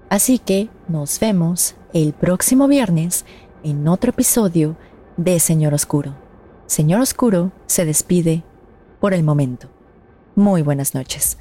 Así 0.08 0.38
que 0.38 0.68
nos 0.88 1.18
vemos 1.18 1.74
el 1.92 2.12
próximo 2.12 2.68
viernes 2.68 3.24
en 3.62 3.88
otro 3.88 4.10
episodio 4.10 4.76
de 5.16 5.40
Señor 5.40 5.74
Oscuro. 5.74 6.14
Señor 6.66 7.00
Oscuro 7.00 7.52
se 7.66 7.84
despide 7.84 8.44
por 9.00 9.14
el 9.14 9.22
momento. 9.22 9.68
Muy 10.34 10.62
buenas 10.62 10.94
noches. 10.94 11.38